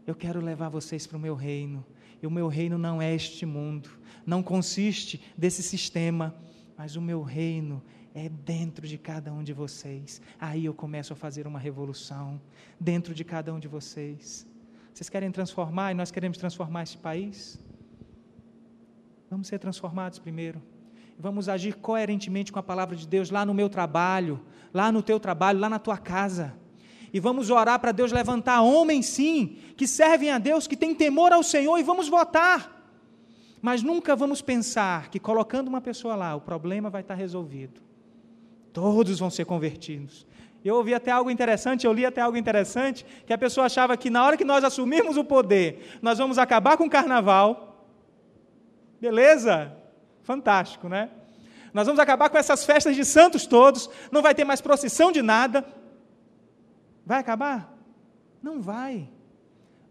Eu 0.07 0.15
quero 0.15 0.41
levar 0.41 0.69
vocês 0.69 1.07
para 1.07 1.17
o 1.17 1.21
meu 1.21 1.35
reino. 1.35 1.85
E 2.23 2.27
o 2.27 2.31
meu 2.31 2.49
reino 2.49 2.77
não 2.77 3.01
é 3.01 3.15
este 3.15 3.47
mundo, 3.47 3.89
não 4.27 4.43
consiste 4.43 5.21
desse 5.37 5.63
sistema, 5.63 6.35
mas 6.77 6.97
o 6.97 7.01
meu 7.01 7.23
reino 7.23 7.83
é 8.19 8.29
dentro 8.29 8.87
de 8.87 8.99
cada 8.99 9.33
um 9.33 9.43
de 9.43 9.53
vocês. 9.53 10.21
Aí 10.41 10.65
eu 10.65 10.75
começo 10.75 11.13
a 11.13 11.17
fazer 11.17 11.47
uma 11.47 11.59
revolução 11.59 12.41
dentro 12.79 13.15
de 13.15 13.25
cada 13.25 13.55
um 13.55 13.61
de 13.61 13.69
vocês. 13.69 14.47
Vocês 14.93 15.09
querem 15.09 15.31
transformar 15.31 15.93
e 15.93 15.95
nós 15.95 16.11
queremos 16.11 16.37
transformar 16.37 16.83
este 16.83 16.99
país? 16.99 17.59
Vamos 19.31 19.47
ser 19.47 19.59
transformados 19.59 20.19
primeiro. 20.19 20.61
Vamos 21.19 21.49
agir 21.49 21.77
coerentemente 21.77 22.53
com 22.53 22.59
a 22.59 22.63
palavra 22.63 22.97
de 22.97 23.07
Deus 23.07 23.31
lá 23.31 23.45
no 23.45 23.55
meu 23.55 23.69
trabalho, 23.69 24.41
lá 24.75 24.91
no 24.91 25.03
teu 25.03 25.21
trabalho, 25.21 25.61
lá 25.61 25.69
na 25.69 25.79
tua 25.79 25.97
casa. 25.97 26.55
E 27.13 27.21
vamos 27.21 27.51
orar 27.51 27.79
para 27.79 27.93
Deus 27.93 28.13
levantar 28.13 28.61
homens, 28.63 29.07
sim, 29.07 29.57
que 29.77 29.87
servem 29.87 30.31
a 30.31 30.39
Deus, 30.39 30.67
que 30.67 30.77
têm 30.77 30.95
temor 30.95 31.33
ao 31.33 31.43
Senhor, 31.43 31.79
e 31.79 31.83
vamos 31.83 32.09
votar. 32.09 32.75
Mas 33.63 33.83
nunca 33.83 34.15
vamos 34.15 34.43
pensar 34.43 35.09
que 35.09 35.19
colocando 35.19 35.69
uma 35.69 35.81
pessoa 35.81 36.15
lá, 36.15 36.37
o 36.37 36.41
problema 36.41 36.91
vai 36.91 37.01
estar 37.01 37.15
resolvido. 37.15 37.88
Todos 38.79 39.19
vão 39.19 39.29
ser 39.29 39.45
convertidos. 39.45 40.25
Eu 40.64 40.77
ouvi 40.77 40.95
até 40.95 41.11
algo 41.11 41.33
interessante, 41.33 41.85
eu 41.85 41.93
li 41.93 42.07
até 42.07 42.21
algo 42.21 42.38
interessante, 42.38 43.05
que 43.27 43.33
a 43.33 43.38
pessoa 43.38 43.67
achava 43.67 43.97
que 43.97 44.09
na 44.09 44.25
hora 44.25 44.37
que 44.37 44.45
nós 44.45 44.62
assumirmos 44.62 45.17
o 45.17 45.25
poder, 45.25 45.99
nós 46.01 46.17
vamos 46.17 46.38
acabar 46.38 46.77
com 46.77 46.85
o 46.85 46.91
carnaval. 46.91 47.85
Beleza? 49.01 49.77
Fantástico, 50.23 50.88
né? 50.88 51.11
Nós 51.75 51.87
vamos 51.87 51.99
acabar 51.99 52.31
com 52.31 52.38
essas 52.38 52.64
festas 52.64 52.95
de 52.95 53.05
santos 53.05 53.47
todos, 53.47 53.91
não 54.12 54.23
vai 54.23 54.33
ter 54.33 54.45
mais 54.45 54.61
procissão 54.61 55.11
de 55.11 55.23
nada. 55.23 55.64
Vai 57.05 57.19
acabar? 57.19 57.77
Não 58.41 58.61
vai. 58.61 59.09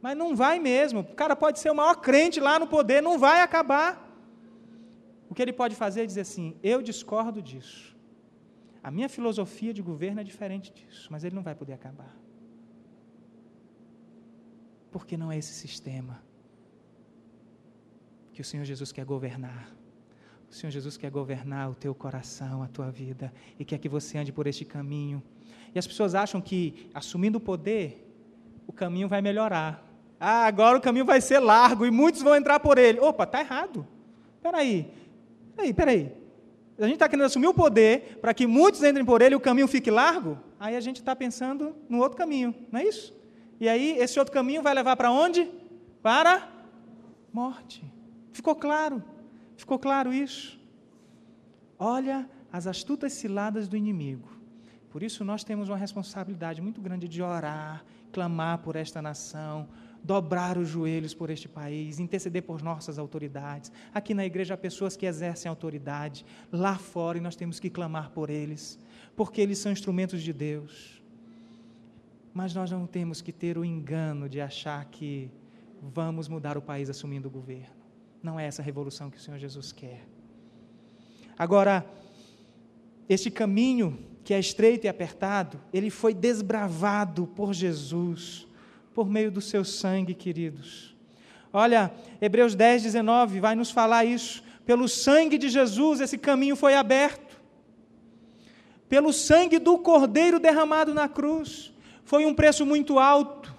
Mas 0.01 0.15
não 0.15 0.33
vai 0.33 0.59
mesmo. 0.59 1.01
O 1.01 1.13
cara 1.15 1.35
pode 1.35 1.59
ser 1.59 1.71
o 1.71 1.75
maior 1.75 1.95
crente 1.95 2.39
lá 2.39 2.57
no 2.57 2.67
poder, 2.67 3.01
não 3.01 3.19
vai 3.19 3.41
acabar. 3.41 4.09
O 5.29 5.35
que 5.35 5.41
ele 5.41 5.51
pode 5.51 5.75
fazer 5.75 6.03
é 6.03 6.05
dizer 6.05 6.21
assim: 6.21 6.55
eu 6.63 6.81
discordo 6.81 7.41
disso. 7.41 7.96
A 8.87 8.91
minha 8.97 9.09
filosofia 9.09 9.73
de 9.73 9.81
governo 9.81 10.21
é 10.21 10.23
diferente 10.23 10.71
disso, 10.71 11.09
mas 11.11 11.25
ele 11.25 11.35
não 11.35 11.43
vai 11.43 11.53
poder 11.53 11.73
acabar. 11.73 12.15
Porque 14.89 15.17
não 15.17 15.29
é 15.29 15.37
esse 15.37 15.53
sistema 15.53 16.23
que 18.31 18.39
o 18.39 18.45
Senhor 18.45 18.63
Jesus 18.63 18.93
quer 18.93 19.03
governar. 19.03 19.75
O 20.49 20.53
Senhor 20.53 20.71
Jesus 20.71 20.95
quer 20.95 21.11
governar 21.11 21.69
o 21.69 21.75
teu 21.75 21.93
coração, 21.93 22.63
a 22.63 22.69
tua 22.69 22.89
vida, 22.89 23.33
e 23.59 23.65
quer 23.65 23.77
que 23.77 23.89
você 23.89 24.19
ande 24.19 24.31
por 24.31 24.47
este 24.47 24.63
caminho. 24.63 25.21
E 25.75 25.77
as 25.77 25.85
pessoas 25.85 26.15
acham 26.15 26.39
que, 26.39 26.89
assumindo 26.93 27.39
o 27.39 27.41
poder, 27.41 28.09
o 28.65 28.71
caminho 28.71 29.09
vai 29.09 29.21
melhorar. 29.21 29.85
Ah, 30.17 30.45
agora 30.45 30.77
o 30.77 30.81
caminho 30.81 31.03
vai 31.03 31.19
ser 31.19 31.39
largo 31.39 31.85
e 31.85 31.91
muitos 31.91 32.21
vão 32.21 32.37
entrar 32.37 32.61
por 32.61 32.77
ele. 32.77 33.01
Opa, 33.01 33.25
está 33.25 33.41
errado. 33.41 33.85
Espera 34.37 34.59
aí. 34.59 34.89
Peraí, 35.57 35.73
peraí 35.73 36.26
a 36.79 36.83
gente 36.83 36.95
está 36.95 37.09
querendo 37.09 37.25
assumir 37.25 37.47
o 37.47 37.53
poder 37.53 38.19
para 38.21 38.33
que 38.33 38.45
muitos 38.45 38.83
entrem 38.83 39.05
por 39.05 39.21
ele 39.21 39.33
e 39.33 39.35
o 39.35 39.39
caminho 39.39 39.67
fique 39.67 39.89
largo, 39.89 40.37
aí 40.59 40.75
a 40.75 40.79
gente 40.79 40.97
está 40.97 41.15
pensando 41.15 41.75
no 41.89 41.99
outro 41.99 42.17
caminho, 42.17 42.53
não 42.71 42.79
é 42.79 42.83
isso? 42.83 43.15
E 43.59 43.67
aí 43.67 43.97
esse 43.97 44.19
outro 44.19 44.33
caminho 44.33 44.61
vai 44.61 44.73
levar 44.73 44.95
para 44.95 45.11
onde? 45.11 45.49
Para 46.01 46.47
morte. 47.33 47.83
Ficou 48.31 48.55
claro? 48.55 49.03
Ficou 49.55 49.79
claro 49.79 50.13
isso? 50.13 50.59
Olha 51.79 52.29
as 52.51 52.67
astutas 52.67 53.13
ciladas 53.13 53.67
do 53.67 53.75
inimigo. 53.75 54.29
Por 54.89 55.03
isso 55.03 55.25
nós 55.25 55.43
temos 55.43 55.69
uma 55.69 55.77
responsabilidade 55.77 56.61
muito 56.61 56.81
grande 56.81 57.07
de 57.07 57.21
orar, 57.21 57.83
clamar 58.11 58.59
por 58.59 58.75
esta 58.75 59.01
nação, 59.01 59.67
dobrar 60.07 60.57
os 60.57 60.69
joelhos 60.69 61.13
por 61.13 61.29
este 61.29 61.49
país, 61.49 61.99
interceder 61.99 62.41
por 62.41 62.63
nossas 62.63 62.97
autoridades. 62.97 63.69
Aqui 63.93 64.13
na 64.13 64.25
igreja 64.25 64.53
há 64.53 64.57
pessoas 64.57 64.95
que 64.95 65.05
exercem 65.05 65.49
autoridade, 65.49 66.25
lá 66.49 66.77
fora 66.77 67.17
e 67.17 67.21
nós 67.21 67.35
temos 67.35 67.59
que 67.59 67.69
clamar 67.69 68.11
por 68.11 68.29
eles, 68.29 68.79
porque 69.17 69.41
eles 69.41 69.57
são 69.57 69.69
instrumentos 69.69 70.23
de 70.23 70.31
Deus. 70.31 71.03
Mas 72.33 72.55
nós 72.55 72.71
não 72.71 72.87
temos 72.87 73.19
que 73.19 73.33
ter 73.33 73.57
o 73.57 73.65
engano 73.65 74.29
de 74.29 74.39
achar 74.39 74.85
que 74.85 75.29
vamos 75.81 76.29
mudar 76.29 76.57
o 76.57 76.61
país 76.61 76.89
assumindo 76.89 77.27
o 77.27 77.31
governo. 77.31 77.75
Não 78.23 78.39
é 78.39 78.45
essa 78.45 78.63
revolução 78.63 79.09
que 79.09 79.17
o 79.17 79.19
Senhor 79.19 79.37
Jesus 79.37 79.73
quer. 79.73 80.07
Agora, 81.37 81.85
este 83.09 83.29
caminho 83.29 83.99
que 84.23 84.33
é 84.33 84.39
estreito 84.39 84.85
e 84.85 84.87
apertado, 84.87 85.59
ele 85.73 85.89
foi 85.89 86.13
desbravado 86.13 87.27
por 87.27 87.53
Jesus, 87.53 88.46
por 88.97 89.07
meio 89.07 89.29
do 89.29 89.39
seu 89.39 89.63
sangue, 89.63 90.15
queridos. 90.15 90.95
Olha, 91.53 91.93
Hebreus 92.19 92.55
10, 92.55 92.81
19 92.81 93.39
vai 93.39 93.53
nos 93.53 93.69
falar 93.69 94.05
isso. 94.05 94.43
Pelo 94.65 94.87
sangue 94.87 95.37
de 95.37 95.49
Jesus, 95.49 96.01
esse 96.01 96.17
caminho 96.17 96.55
foi 96.55 96.73
aberto. 96.73 97.39
Pelo 98.89 99.13
sangue 99.13 99.59
do 99.59 99.77
Cordeiro 99.77 100.39
derramado 100.39 100.95
na 100.95 101.07
cruz. 101.07 101.71
Foi 102.03 102.25
um 102.25 102.33
preço 102.33 102.65
muito 102.65 102.97
alto. 102.97 103.55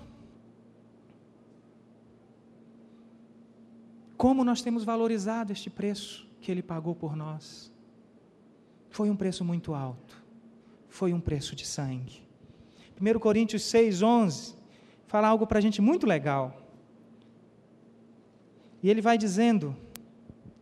Como 4.16 4.42
nós 4.42 4.61
temos 4.61 4.83
valorizado 4.83 5.53
este 5.53 5.70
preço 5.70 6.27
que 6.40 6.51
ele 6.51 6.64
pagou 6.64 6.96
por 6.96 7.14
nós? 7.14 7.72
Foi 8.90 9.09
um 9.09 9.14
preço 9.14 9.44
muito 9.44 9.72
alto. 9.72 10.20
Foi 10.88 11.12
um 11.12 11.20
preço 11.20 11.55
de 11.55 11.64
sangue. 11.64 12.27
1 13.01 13.20
Coríntios 13.20 13.62
6, 13.62 14.03
11, 14.03 14.58
fala 15.09 15.27
algo 15.27 15.47
para 15.47 15.59
a 15.59 15.62
gente 15.62 15.83
muito 15.83 16.07
legal. 16.07 16.55
E 18.83 18.88
ele 18.88 19.01
vai 19.01 19.18
dizendo 19.18 19.75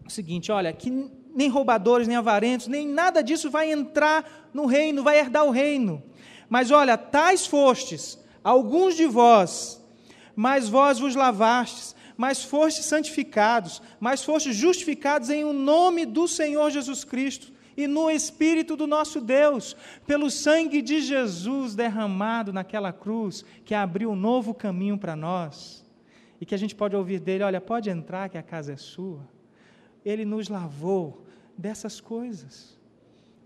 o 0.07 0.11
seguinte: 0.11 0.51
olha, 0.51 0.73
que 0.73 1.11
nem 1.35 1.51
roubadores, 1.51 2.09
nem 2.09 2.17
avarentos, 2.17 2.67
nem 2.69 2.89
nada 2.89 3.23
disso 3.23 3.51
vai 3.51 3.71
entrar 3.71 4.49
no 4.55 4.65
reino, 4.65 5.03
vai 5.03 5.19
herdar 5.19 5.45
o 5.45 5.51
reino. 5.51 6.03
Mas 6.49 6.71
olha, 6.71 6.97
tais 6.97 7.45
fostes, 7.45 8.19
alguns 8.43 8.97
de 8.97 9.05
vós, 9.05 9.83
mas 10.35 10.69
vós 10.69 10.99
vos 10.99 11.15
lavastes, 11.15 11.95
mas 12.17 12.43
fostes 12.43 12.87
santificados, 12.87 13.83
mas 14.01 14.25
fostes 14.25 14.57
justificados 14.57 15.29
em 15.29 15.45
o 15.45 15.53
nome 15.53 16.07
do 16.07 16.27
Senhor 16.27 16.71
Jesus 16.71 17.05
Cristo 17.05 17.53
e 17.77 17.87
no 17.87 18.11
Espírito 18.11 18.77
do 18.77 18.87
nosso 18.87 19.21
Deus, 19.21 19.77
pelo 20.07 20.31
sangue 20.31 20.81
de 20.81 21.01
Jesus 21.01 21.75
derramado 21.75 22.53
naquela 22.53 22.93
cruz, 22.93 23.45
que 23.65 23.75
abriu 23.75 24.11
um 24.11 24.17
novo 24.17 24.55
caminho 24.55 24.97
para 24.97 25.15
nós, 25.15 25.85
e 26.41 26.47
que 26.47 26.55
a 26.55 26.59
gente 26.59 26.75
pode 26.75 26.97
ouvir 26.97 27.21
dele: 27.21 27.45
olha, 27.45 27.61
pode 27.61 27.91
entrar, 27.91 28.29
que 28.29 28.39
a 28.39 28.43
casa 28.43 28.73
é 28.73 28.77
sua. 28.77 29.29
Ele 30.05 30.25
nos 30.25 30.49
lavou 30.49 31.27
dessas 31.57 32.01
coisas, 32.01 32.79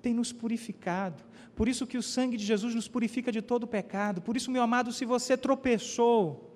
tem 0.02 0.14
nos 0.14 0.32
purificado. 0.32 1.22
Por 1.56 1.68
isso 1.68 1.86
que 1.86 1.98
o 1.98 2.02
sangue 2.02 2.36
de 2.36 2.44
Jesus 2.44 2.74
nos 2.74 2.88
purifica 2.88 3.30
de 3.30 3.42
todo 3.42 3.66
pecado. 3.66 4.22
Por 4.22 4.36
isso, 4.36 4.50
meu 4.50 4.62
amado, 4.62 4.92
se 4.92 5.04
você 5.04 5.36
tropeçou, 5.36 6.49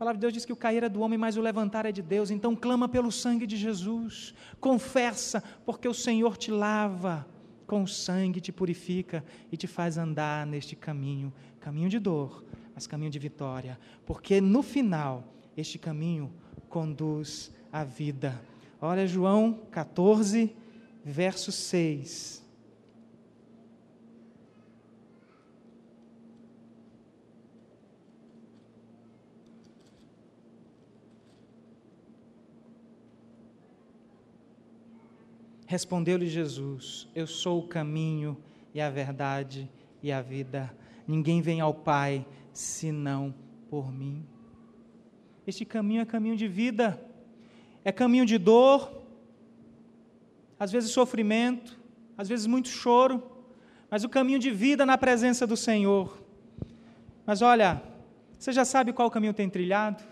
palavra 0.00 0.16
de 0.16 0.22
Deus 0.22 0.32
diz 0.32 0.46
que 0.46 0.52
o 0.52 0.56
cair 0.56 0.82
é 0.82 0.88
do 0.88 1.02
homem, 1.02 1.18
mas 1.18 1.36
o 1.36 1.42
levantar 1.42 1.84
é 1.84 1.92
de 1.92 2.00
Deus. 2.00 2.30
Então 2.30 2.56
clama 2.56 2.88
pelo 2.88 3.12
sangue 3.12 3.46
de 3.46 3.54
Jesus. 3.54 4.34
Confessa, 4.58 5.44
porque 5.66 5.86
o 5.86 5.92
Senhor 5.92 6.38
te 6.38 6.50
lava 6.50 7.28
com 7.66 7.82
o 7.82 7.86
sangue, 7.86 8.40
te 8.40 8.50
purifica 8.50 9.22
e 9.52 9.58
te 9.58 9.66
faz 9.66 9.98
andar 9.98 10.46
neste 10.46 10.74
caminho 10.74 11.30
caminho 11.60 11.90
de 11.90 11.98
dor, 11.98 12.42
mas 12.74 12.86
caminho 12.86 13.10
de 13.10 13.18
vitória. 13.18 13.78
Porque 14.06 14.40
no 14.40 14.62
final, 14.62 15.22
este 15.54 15.78
caminho 15.78 16.32
conduz 16.70 17.52
à 17.70 17.84
vida. 17.84 18.40
Olha 18.80 19.06
João 19.06 19.60
14, 19.70 20.56
verso 21.04 21.52
6. 21.52 22.39
Respondeu-lhe 35.70 36.26
Jesus: 36.26 37.06
Eu 37.14 37.28
sou 37.28 37.60
o 37.60 37.68
caminho 37.68 38.36
e 38.74 38.80
a 38.80 38.90
verdade 38.90 39.70
e 40.02 40.10
a 40.10 40.20
vida. 40.20 40.68
Ninguém 41.06 41.40
vem 41.40 41.60
ao 41.60 41.72
Pai 41.72 42.26
senão 42.52 43.32
por 43.68 43.92
mim. 43.92 44.26
Este 45.46 45.64
caminho 45.64 46.00
é 46.00 46.04
caminho 46.04 46.36
de 46.36 46.48
vida, 46.48 47.00
é 47.84 47.92
caminho 47.92 48.26
de 48.26 48.36
dor, 48.36 49.00
às 50.58 50.72
vezes 50.72 50.90
sofrimento, 50.90 51.78
às 52.18 52.28
vezes 52.28 52.48
muito 52.48 52.66
choro, 52.66 53.22
mas 53.88 54.02
o 54.02 54.08
caminho 54.08 54.40
de 54.40 54.50
vida 54.50 54.84
na 54.84 54.98
presença 54.98 55.46
do 55.46 55.56
Senhor. 55.56 56.20
Mas 57.24 57.42
olha, 57.42 57.80
você 58.36 58.50
já 58.50 58.64
sabe 58.64 58.92
qual 58.92 59.08
caminho 59.08 59.32
tem 59.32 59.48
trilhado? 59.48 60.02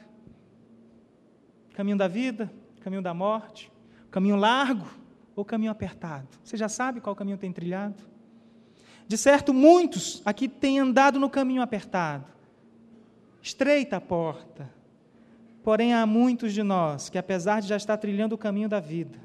Caminho 1.75 1.97
da 1.97 2.07
vida, 2.07 2.49
caminho 2.81 3.03
da 3.03 3.13
morte, 3.13 3.73
caminho 4.09 4.37
largo, 4.37 4.87
ou 5.41 5.45
caminho 5.45 5.71
apertado? 5.71 6.27
Você 6.43 6.57
já 6.57 6.69
sabe 6.69 7.01
qual 7.01 7.15
caminho 7.15 7.39
tem 7.39 7.53
trilhado? 7.53 8.03
De 9.07 9.17
certo, 9.17 9.55
muitos 9.55 10.21
aqui 10.25 10.49
têm 10.49 10.81
andado 10.81 11.21
no 11.21 11.31
caminho 11.31 11.63
apertado. 11.63 12.27
Estreita 13.41 13.97
a 13.97 14.01
porta. 14.01 14.69
Porém, 15.63 15.95
há 15.95 16.05
muitos 16.05 16.53
de 16.53 16.63
nós 16.63 17.09
que, 17.09 17.17
apesar 17.17 17.61
de 17.61 17.69
já 17.69 17.77
estar 17.77 17.97
trilhando 17.99 18.35
o 18.35 18.39
caminho 18.39 18.69
da 18.69 18.81
vida, 18.81 19.19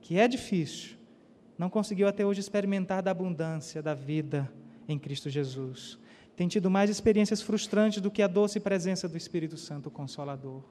que 0.00 0.18
é 0.18 0.26
difícil, 0.26 0.96
não 1.56 1.70
conseguiu 1.70 2.08
até 2.08 2.26
hoje 2.26 2.40
experimentar 2.40 3.02
da 3.02 3.12
abundância 3.12 3.80
da 3.80 3.94
vida 3.94 4.52
em 4.88 4.98
Cristo 4.98 5.30
Jesus. 5.30 5.98
Tem 6.34 6.48
tido 6.48 6.68
mais 6.70 6.90
experiências 6.90 7.40
frustrantes 7.40 8.02
do 8.02 8.10
que 8.10 8.22
a 8.22 8.26
doce 8.26 8.58
presença 8.58 9.08
do 9.08 9.16
Espírito 9.16 9.56
Santo, 9.56 9.90
Consolador. 9.90 10.64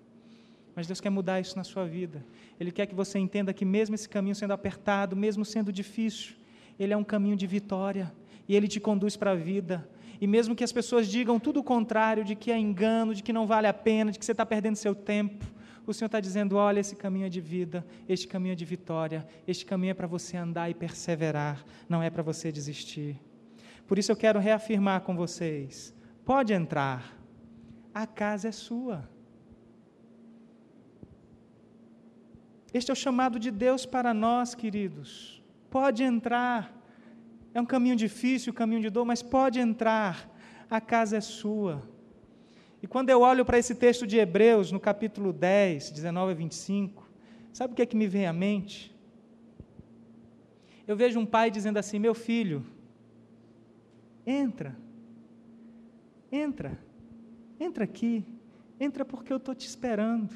Mas 0.76 0.88
Deus 0.88 1.02
quer 1.02 1.10
mudar 1.10 1.40
isso 1.40 1.56
na 1.58 1.64
sua 1.64 1.86
vida. 1.86 2.26
Ele 2.60 2.72
quer 2.72 2.86
que 2.86 2.96
você 2.96 3.20
entenda 3.20 3.54
que, 3.54 3.66
mesmo 3.66 3.96
esse 3.96 4.08
caminho 4.08 4.36
sendo 4.36 4.54
apertado, 4.54 5.16
mesmo 5.16 5.44
sendo 5.44 5.72
difícil, 5.72 6.36
ele 6.80 6.94
é 6.94 6.98
um 6.98 7.04
caminho 7.04 7.36
de 7.36 7.46
vitória 7.46 8.12
e 8.48 8.56
ele 8.56 8.68
te 8.68 8.80
conduz 8.80 9.16
para 9.16 9.32
a 9.32 9.36
vida. 9.36 9.88
E 10.20 10.28
mesmo 10.28 10.56
que 10.56 10.64
as 10.64 10.72
pessoas 10.72 11.08
digam 11.08 11.40
tudo 11.40 11.60
o 11.60 11.64
contrário, 11.64 12.24
de 12.24 12.36
que 12.36 12.52
é 12.52 12.58
engano, 12.58 13.14
de 13.14 13.24
que 13.24 13.34
não 13.34 13.48
vale 13.48 13.68
a 13.68 13.74
pena, 13.74 14.12
de 14.12 14.20
que 14.20 14.26
você 14.26 14.32
está 14.34 14.46
perdendo 14.46 14.76
seu 14.76 14.94
tempo, 14.94 15.44
o 15.86 15.94
Senhor 15.94 16.08
está 16.08 16.20
dizendo: 16.20 16.56
olha, 16.56 16.80
esse 16.80 16.96
caminho 16.96 17.26
é 17.26 17.30
de 17.30 17.42
vida, 17.42 17.86
este 18.08 18.28
caminho 18.28 18.54
é 18.54 18.56
de 18.56 18.66
vitória, 18.66 19.28
este 19.48 19.66
caminho 19.66 19.92
é 19.92 19.94
para 19.96 20.08
você 20.08 20.38
andar 20.38 20.70
e 20.70 20.74
perseverar, 20.74 21.66
não 21.90 22.04
é 22.04 22.10
para 22.10 22.24
você 22.24 22.52
desistir. 22.52 23.20
Por 23.88 23.98
isso 23.98 24.12
eu 24.12 24.16
quero 24.16 24.40
reafirmar 24.40 25.02
com 25.02 25.16
vocês: 25.16 25.94
pode 26.24 26.54
entrar, 26.54 27.18
a 27.94 28.06
casa 28.06 28.50
é 28.50 28.52
sua. 28.52 29.10
Este 32.74 32.90
é 32.90 32.94
o 32.94 32.96
chamado 32.96 33.38
de 33.38 33.52
Deus 33.52 33.86
para 33.86 34.14
nós, 34.14 34.56
queridos. 34.56 35.44
Pode 35.70 36.04
entrar. 36.04 36.78
É 37.54 37.60
um 37.60 37.66
caminho 37.66 37.98
difícil, 37.98 38.54
um 38.54 38.56
caminho 38.56 38.82
de 38.82 38.90
dor, 38.90 39.06
mas 39.06 39.22
pode 39.22 39.60
entrar. 39.60 40.30
A 40.70 40.80
casa 40.80 41.18
é 41.18 41.22
sua. 41.22 41.84
E 42.82 42.88
quando 42.88 43.10
eu 43.10 43.22
olho 43.22 43.44
para 43.44 43.60
esse 43.60 43.76
texto 43.76 44.08
de 44.08 44.18
Hebreus, 44.18 44.72
no 44.72 44.80
capítulo 44.80 45.34
10, 45.34 45.92
19 45.92 46.32
a 46.32 46.36
25, 46.36 47.10
sabe 47.52 47.74
o 47.74 47.76
que 47.76 47.82
é 47.82 47.86
que 47.86 47.96
me 47.96 48.08
vem 48.08 48.26
à 48.26 48.34
mente? 48.34 48.96
Eu 50.88 50.96
vejo 50.96 51.20
um 51.20 51.26
pai 51.26 51.52
dizendo 51.52 51.78
assim: 51.78 52.00
Meu 52.00 52.16
filho, 52.16 52.66
entra, 54.26 54.76
entra, 56.32 56.80
entra 57.60 57.84
aqui, 57.84 58.26
entra 58.80 59.04
porque 59.04 59.32
eu 59.32 59.38
estou 59.38 59.54
te 59.54 59.68
esperando. 59.68 60.34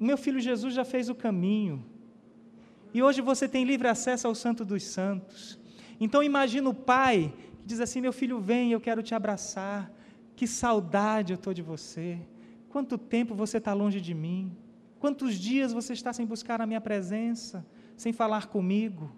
O 0.00 0.04
meu 0.04 0.16
filho 0.16 0.40
Jesus 0.40 0.74
já 0.74 0.84
fez 0.84 1.08
o 1.08 1.14
caminho. 1.14 1.84
E 2.94 3.02
hoje 3.02 3.20
você 3.20 3.48
tem 3.48 3.64
livre 3.64 3.88
acesso 3.88 4.26
ao 4.26 4.34
Santo 4.34 4.64
dos 4.64 4.84
Santos. 4.84 5.58
Então 6.00 6.22
imagina 6.22 6.68
o 6.68 6.74
pai 6.74 7.34
que 7.60 7.66
diz 7.66 7.80
assim: 7.80 8.00
Meu 8.00 8.12
filho, 8.12 8.40
vem, 8.40 8.72
eu 8.72 8.80
quero 8.80 9.02
te 9.02 9.14
abraçar. 9.14 9.92
Que 10.36 10.46
saudade 10.46 11.32
eu 11.32 11.36
estou 11.36 11.52
de 11.52 11.62
você. 11.62 12.18
Quanto 12.68 12.96
tempo 12.96 13.34
você 13.34 13.58
está 13.58 13.72
longe 13.72 14.00
de 14.00 14.14
mim. 14.14 14.56
Quantos 15.00 15.34
dias 15.34 15.72
você 15.72 15.92
está 15.92 16.12
sem 16.12 16.26
buscar 16.26 16.60
a 16.60 16.66
minha 16.66 16.80
presença, 16.80 17.66
sem 17.96 18.12
falar 18.12 18.46
comigo. 18.46 19.12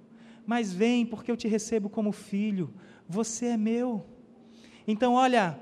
Mas 0.46 0.72
vem, 0.72 1.06
porque 1.06 1.30
eu 1.30 1.36
te 1.36 1.46
recebo 1.46 1.88
como 1.88 2.12
filho. 2.12 2.72
Você 3.08 3.46
é 3.46 3.56
meu. 3.56 4.06
Então, 4.86 5.14
olha, 5.14 5.58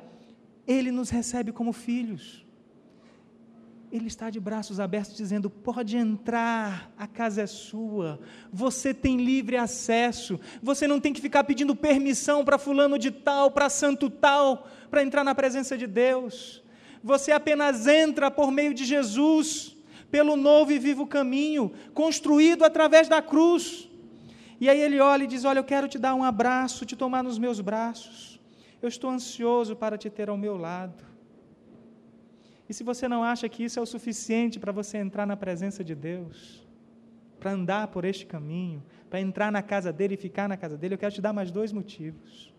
ele 0.66 0.90
nos 0.90 1.10
recebe 1.10 1.52
como 1.52 1.72
filhos. 1.72 2.46
Ele 3.90 4.06
está 4.06 4.28
de 4.28 4.38
braços 4.38 4.78
abertos 4.78 5.16
dizendo: 5.16 5.48
pode 5.48 5.96
entrar, 5.96 6.92
a 6.96 7.06
casa 7.06 7.42
é 7.42 7.46
sua, 7.46 8.20
você 8.52 8.92
tem 8.92 9.16
livre 9.16 9.56
acesso, 9.56 10.38
você 10.62 10.86
não 10.86 11.00
tem 11.00 11.12
que 11.12 11.20
ficar 11.20 11.44
pedindo 11.44 11.74
permissão 11.74 12.44
para 12.44 12.58
fulano 12.58 12.98
de 12.98 13.10
tal, 13.10 13.50
para 13.50 13.70
santo 13.70 14.10
tal, 14.10 14.68
para 14.90 15.02
entrar 15.02 15.24
na 15.24 15.34
presença 15.34 15.76
de 15.76 15.86
Deus. 15.86 16.62
Você 17.02 17.32
apenas 17.32 17.86
entra 17.86 18.30
por 18.30 18.50
meio 18.50 18.74
de 18.74 18.84
Jesus, 18.84 19.74
pelo 20.10 20.36
novo 20.36 20.70
e 20.72 20.78
vivo 20.78 21.06
caminho, 21.06 21.72
construído 21.94 22.64
através 22.64 23.08
da 23.08 23.22
cruz. 23.22 23.88
E 24.60 24.68
aí 24.68 24.80
ele 24.80 25.00
olha 25.00 25.24
e 25.24 25.26
diz: 25.26 25.44
Olha, 25.44 25.60
eu 25.60 25.64
quero 25.64 25.88
te 25.88 25.98
dar 25.98 26.14
um 26.14 26.22
abraço, 26.22 26.84
te 26.84 26.94
tomar 26.94 27.22
nos 27.22 27.38
meus 27.38 27.60
braços. 27.60 28.38
Eu 28.82 28.88
estou 28.88 29.10
ansioso 29.10 29.74
para 29.74 29.96
te 29.96 30.10
ter 30.10 30.28
ao 30.28 30.36
meu 30.36 30.56
lado. 30.56 31.08
E 32.68 32.74
se 32.74 32.84
você 32.84 33.08
não 33.08 33.24
acha 33.24 33.48
que 33.48 33.64
isso 33.64 33.78
é 33.78 33.82
o 33.82 33.86
suficiente 33.86 34.58
para 34.58 34.72
você 34.72 34.98
entrar 34.98 35.26
na 35.26 35.36
presença 35.36 35.82
de 35.82 35.94
Deus, 35.94 36.66
para 37.40 37.52
andar 37.52 37.88
por 37.88 38.04
este 38.04 38.26
caminho, 38.26 38.82
para 39.08 39.20
entrar 39.20 39.50
na 39.50 39.62
casa 39.62 39.92
dele 39.92 40.14
e 40.14 40.16
ficar 40.16 40.48
na 40.48 40.56
casa 40.56 40.76
dele, 40.76 40.94
eu 40.94 40.98
quero 40.98 41.14
te 41.14 41.20
dar 41.20 41.32
mais 41.32 41.50
dois 41.50 41.72
motivos. 41.72 42.52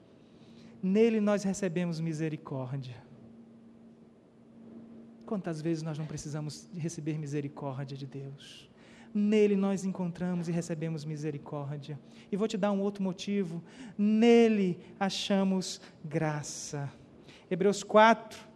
Nele 0.81 1.19
nós 1.19 1.43
recebemos 1.43 1.99
misericórdia. 1.99 2.95
Quantas 5.25 5.61
vezes 5.61 5.83
nós 5.83 5.97
não 5.97 6.07
precisamos 6.07 6.67
receber 6.75 7.19
misericórdia 7.19 7.95
de 7.95 8.07
Deus? 8.07 8.67
Nele 9.13 9.55
nós 9.55 9.85
encontramos 9.85 10.47
e 10.47 10.51
recebemos 10.51 11.05
misericórdia. 11.05 11.99
E 12.31 12.35
vou 12.35 12.47
te 12.47 12.57
dar 12.57 12.71
um 12.71 12.79
outro 12.79 13.03
motivo. 13.03 13.61
Nele 13.97 14.79
achamos 14.99 15.81
graça. 16.03 16.91
Hebreus 17.49 17.83
4, 17.83 18.48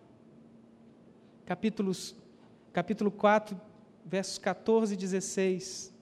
capítulos, 1.46 2.16
capítulo 2.72 3.12
4, 3.12 3.60
versos 4.06 4.38
14 4.38 4.94
e 4.94 4.98
16. 4.98 5.94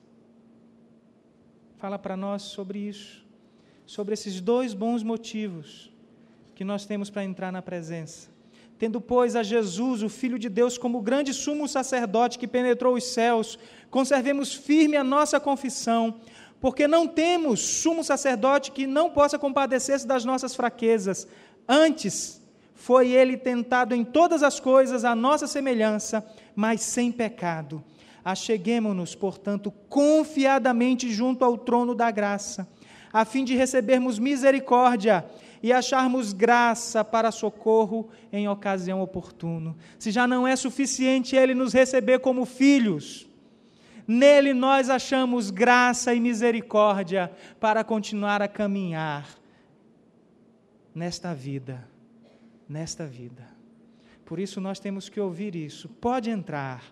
Fala 1.78 1.98
para 1.98 2.16
nós 2.16 2.42
sobre 2.42 2.78
isso, 2.78 3.24
sobre 3.84 4.14
esses 4.14 4.40
dois 4.40 4.72
bons 4.74 5.02
motivos 5.02 5.92
que 6.54 6.64
nós 6.64 6.86
temos 6.86 7.10
para 7.10 7.24
entrar 7.24 7.50
na 7.50 7.62
presença. 7.62 8.30
Tendo, 8.78 9.00
pois, 9.00 9.36
a 9.36 9.42
Jesus, 9.42 10.02
o 10.02 10.08
Filho 10.08 10.38
de 10.38 10.48
Deus, 10.48 10.76
como 10.76 11.00
grande 11.00 11.32
sumo 11.32 11.68
sacerdote 11.68 12.38
que 12.38 12.48
penetrou 12.48 12.96
os 12.96 13.04
céus, 13.04 13.58
conservemos 13.90 14.52
firme 14.52 14.96
a 14.96 15.04
nossa 15.04 15.38
confissão, 15.38 16.20
porque 16.60 16.88
não 16.88 17.06
temos 17.06 17.60
sumo 17.60 18.02
sacerdote 18.02 18.72
que 18.72 18.86
não 18.86 19.10
possa 19.10 19.38
compadecer-se 19.38 20.06
das 20.06 20.24
nossas 20.24 20.54
fraquezas. 20.54 21.28
Antes, 21.68 22.41
foi 22.74 23.12
ele 23.12 23.36
tentado 23.36 23.94
em 23.94 24.04
todas 24.04 24.42
as 24.42 24.58
coisas 24.58 25.04
à 25.04 25.14
nossa 25.14 25.46
semelhança, 25.46 26.24
mas 26.54 26.80
sem 26.80 27.12
pecado. 27.12 27.82
Acheguemo-nos, 28.24 29.14
portanto, 29.14 29.72
confiadamente 29.88 31.10
junto 31.10 31.44
ao 31.44 31.58
trono 31.58 31.94
da 31.94 32.10
graça, 32.10 32.68
a 33.12 33.24
fim 33.24 33.44
de 33.44 33.54
recebermos 33.54 34.18
misericórdia 34.18 35.24
e 35.62 35.72
acharmos 35.72 36.32
graça 36.32 37.04
para 37.04 37.30
socorro 37.30 38.08
em 38.32 38.48
ocasião 38.48 39.00
oportuna. 39.00 39.76
Se 39.98 40.10
já 40.10 40.26
não 40.26 40.46
é 40.46 40.56
suficiente 40.56 41.36
ele 41.36 41.54
nos 41.54 41.72
receber 41.72 42.18
como 42.20 42.44
filhos, 42.44 43.28
nele 44.06 44.52
nós 44.52 44.90
achamos 44.90 45.50
graça 45.50 46.14
e 46.14 46.20
misericórdia 46.20 47.30
para 47.60 47.84
continuar 47.84 48.42
a 48.42 48.48
caminhar 48.48 49.28
nesta 50.94 51.32
vida 51.34 51.91
nesta 52.72 53.06
vida. 53.06 53.46
Por 54.24 54.38
isso 54.40 54.60
nós 54.60 54.80
temos 54.80 55.08
que 55.08 55.20
ouvir 55.20 55.54
isso. 55.54 55.88
Pode 55.88 56.30
entrar, 56.30 56.82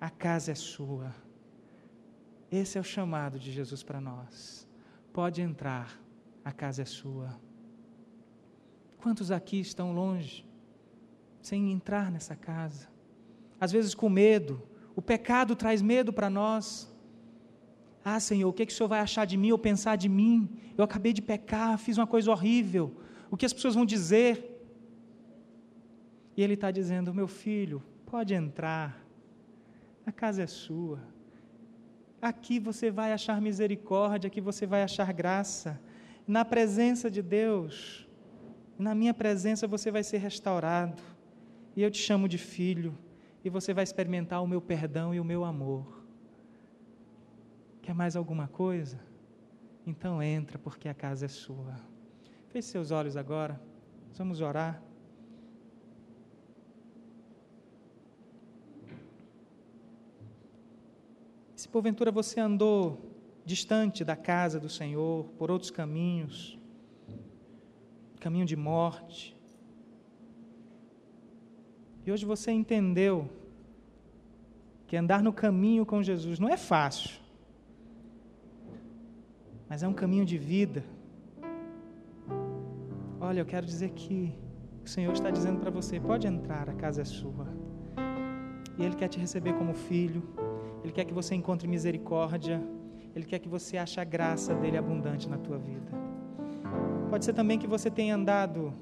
a 0.00 0.08
casa 0.08 0.52
é 0.52 0.54
sua. 0.54 1.12
Esse 2.50 2.78
é 2.78 2.80
o 2.80 2.84
chamado 2.84 3.38
de 3.38 3.50
Jesus 3.50 3.82
para 3.82 4.00
nós. 4.00 4.66
Pode 5.12 5.42
entrar, 5.42 6.00
a 6.44 6.52
casa 6.52 6.82
é 6.82 6.84
sua. 6.84 7.38
Quantos 8.98 9.30
aqui 9.30 9.58
estão 9.58 9.92
longe, 9.92 10.46
sem 11.42 11.72
entrar 11.72 12.10
nessa 12.10 12.36
casa? 12.36 12.88
Às 13.60 13.72
vezes 13.72 13.94
com 13.94 14.08
medo. 14.08 14.62
O 14.94 15.02
pecado 15.02 15.56
traz 15.56 15.82
medo 15.82 16.12
para 16.12 16.30
nós. 16.30 16.92
Ah, 18.04 18.20
Senhor, 18.20 18.48
o 18.48 18.52
que, 18.52 18.62
é 18.62 18.66
que 18.66 18.72
o 18.72 18.76
Senhor 18.76 18.88
vai 18.88 19.00
achar 19.00 19.24
de 19.24 19.36
mim 19.36 19.50
ou 19.50 19.58
pensar 19.58 19.96
de 19.96 20.08
mim? 20.08 20.48
Eu 20.78 20.84
acabei 20.84 21.12
de 21.12 21.20
pecar, 21.20 21.76
fiz 21.78 21.98
uma 21.98 22.06
coisa 22.06 22.30
horrível. 22.30 22.94
O 23.28 23.36
que 23.36 23.44
as 23.44 23.52
pessoas 23.52 23.74
vão 23.74 23.84
dizer? 23.84 24.55
E 26.36 26.42
ele 26.42 26.54
está 26.54 26.70
dizendo: 26.70 27.14
meu 27.14 27.26
filho, 27.26 27.82
pode 28.04 28.34
entrar, 28.34 29.02
a 30.04 30.12
casa 30.12 30.42
é 30.42 30.46
sua. 30.46 31.00
Aqui 32.20 32.58
você 32.58 32.90
vai 32.90 33.12
achar 33.12 33.40
misericórdia, 33.40 34.28
aqui 34.28 34.40
você 34.40 34.66
vai 34.66 34.82
achar 34.82 35.12
graça. 35.12 35.80
Na 36.26 36.44
presença 36.44 37.10
de 37.10 37.22
Deus, 37.22 38.08
na 38.78 38.94
minha 38.94 39.14
presença 39.14 39.66
você 39.66 39.90
vai 39.90 40.02
ser 40.02 40.18
restaurado. 40.18 41.02
E 41.74 41.82
eu 41.82 41.90
te 41.90 41.98
chamo 41.98 42.28
de 42.28 42.38
filho, 42.38 42.96
e 43.44 43.50
você 43.50 43.72
vai 43.74 43.84
experimentar 43.84 44.42
o 44.42 44.46
meu 44.46 44.60
perdão 44.60 45.14
e 45.14 45.20
o 45.20 45.24
meu 45.24 45.44
amor. 45.44 46.04
Quer 47.82 47.94
mais 47.94 48.16
alguma 48.16 48.48
coisa? 48.48 48.98
Então 49.86 50.22
entra, 50.22 50.58
porque 50.58 50.88
a 50.88 50.94
casa 50.94 51.26
é 51.26 51.28
sua. 51.28 51.78
Feche 52.48 52.68
seus 52.68 52.90
olhos 52.90 53.16
agora, 53.16 53.60
vamos 54.14 54.40
orar. 54.40 54.82
Se 61.54 61.65
porventura 61.76 62.10
você 62.10 62.40
andou 62.40 63.12
distante 63.44 64.02
da 64.02 64.16
casa 64.16 64.58
do 64.58 64.66
Senhor, 64.66 65.26
por 65.36 65.50
outros 65.50 65.70
caminhos, 65.70 66.58
caminho 68.18 68.46
de 68.46 68.56
morte, 68.56 69.36
e 72.06 72.10
hoje 72.10 72.24
você 72.24 72.50
entendeu 72.50 73.28
que 74.86 74.96
andar 74.96 75.22
no 75.22 75.34
caminho 75.34 75.84
com 75.84 76.02
Jesus 76.02 76.38
não 76.38 76.48
é 76.48 76.56
fácil, 76.56 77.20
mas 79.68 79.82
é 79.82 79.86
um 79.86 79.92
caminho 79.92 80.24
de 80.24 80.38
vida. 80.38 80.82
Olha, 83.20 83.40
eu 83.40 83.44
quero 83.44 83.66
dizer 83.66 83.90
que 83.90 84.32
o 84.82 84.88
Senhor 84.88 85.12
está 85.12 85.30
dizendo 85.30 85.60
para 85.60 85.70
você: 85.70 86.00
pode 86.00 86.26
entrar, 86.26 86.70
a 86.70 86.74
casa 86.74 87.02
é 87.02 87.04
sua. 87.04 87.46
E 88.78 88.82
Ele 88.82 88.96
quer 88.96 89.08
te 89.08 89.18
receber 89.18 89.52
como 89.52 89.74
filho. 89.74 90.22
Ele 90.86 90.92
quer 90.92 91.04
que 91.04 91.12
você 91.12 91.34
encontre 91.34 91.66
misericórdia, 91.66 92.62
Ele 93.12 93.24
quer 93.24 93.40
que 93.40 93.48
você 93.48 93.76
ache 93.76 93.98
a 93.98 94.04
graça 94.04 94.54
dele 94.54 94.76
abundante 94.76 95.28
na 95.28 95.36
tua 95.36 95.58
vida. 95.58 95.90
Pode 97.10 97.24
ser 97.24 97.32
também 97.32 97.58
que 97.58 97.66
você 97.66 97.90
tenha 97.90 98.14
andado 98.14 98.72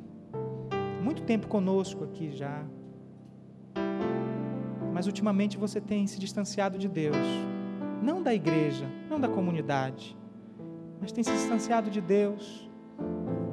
muito 1.03 1.23
tempo 1.23 1.49
conosco 1.49 2.05
aqui 2.05 2.31
já, 2.31 2.63
mas 4.93 5.07
ultimamente 5.07 5.57
você 5.57 5.81
tem 5.81 6.07
se 6.07 6.21
distanciado 6.21 6.77
de 6.77 6.91
Deus, 6.91 7.17
não 8.03 8.23
da 8.23 8.35
igreja, 8.35 8.87
não 9.09 9.19
da 9.19 9.27
comunidade, 9.27 10.15
mas 11.01 11.11
tem 11.11 11.25
se 11.25 11.33
distanciado 11.33 11.89
de 11.89 12.03
Deus 12.03 12.69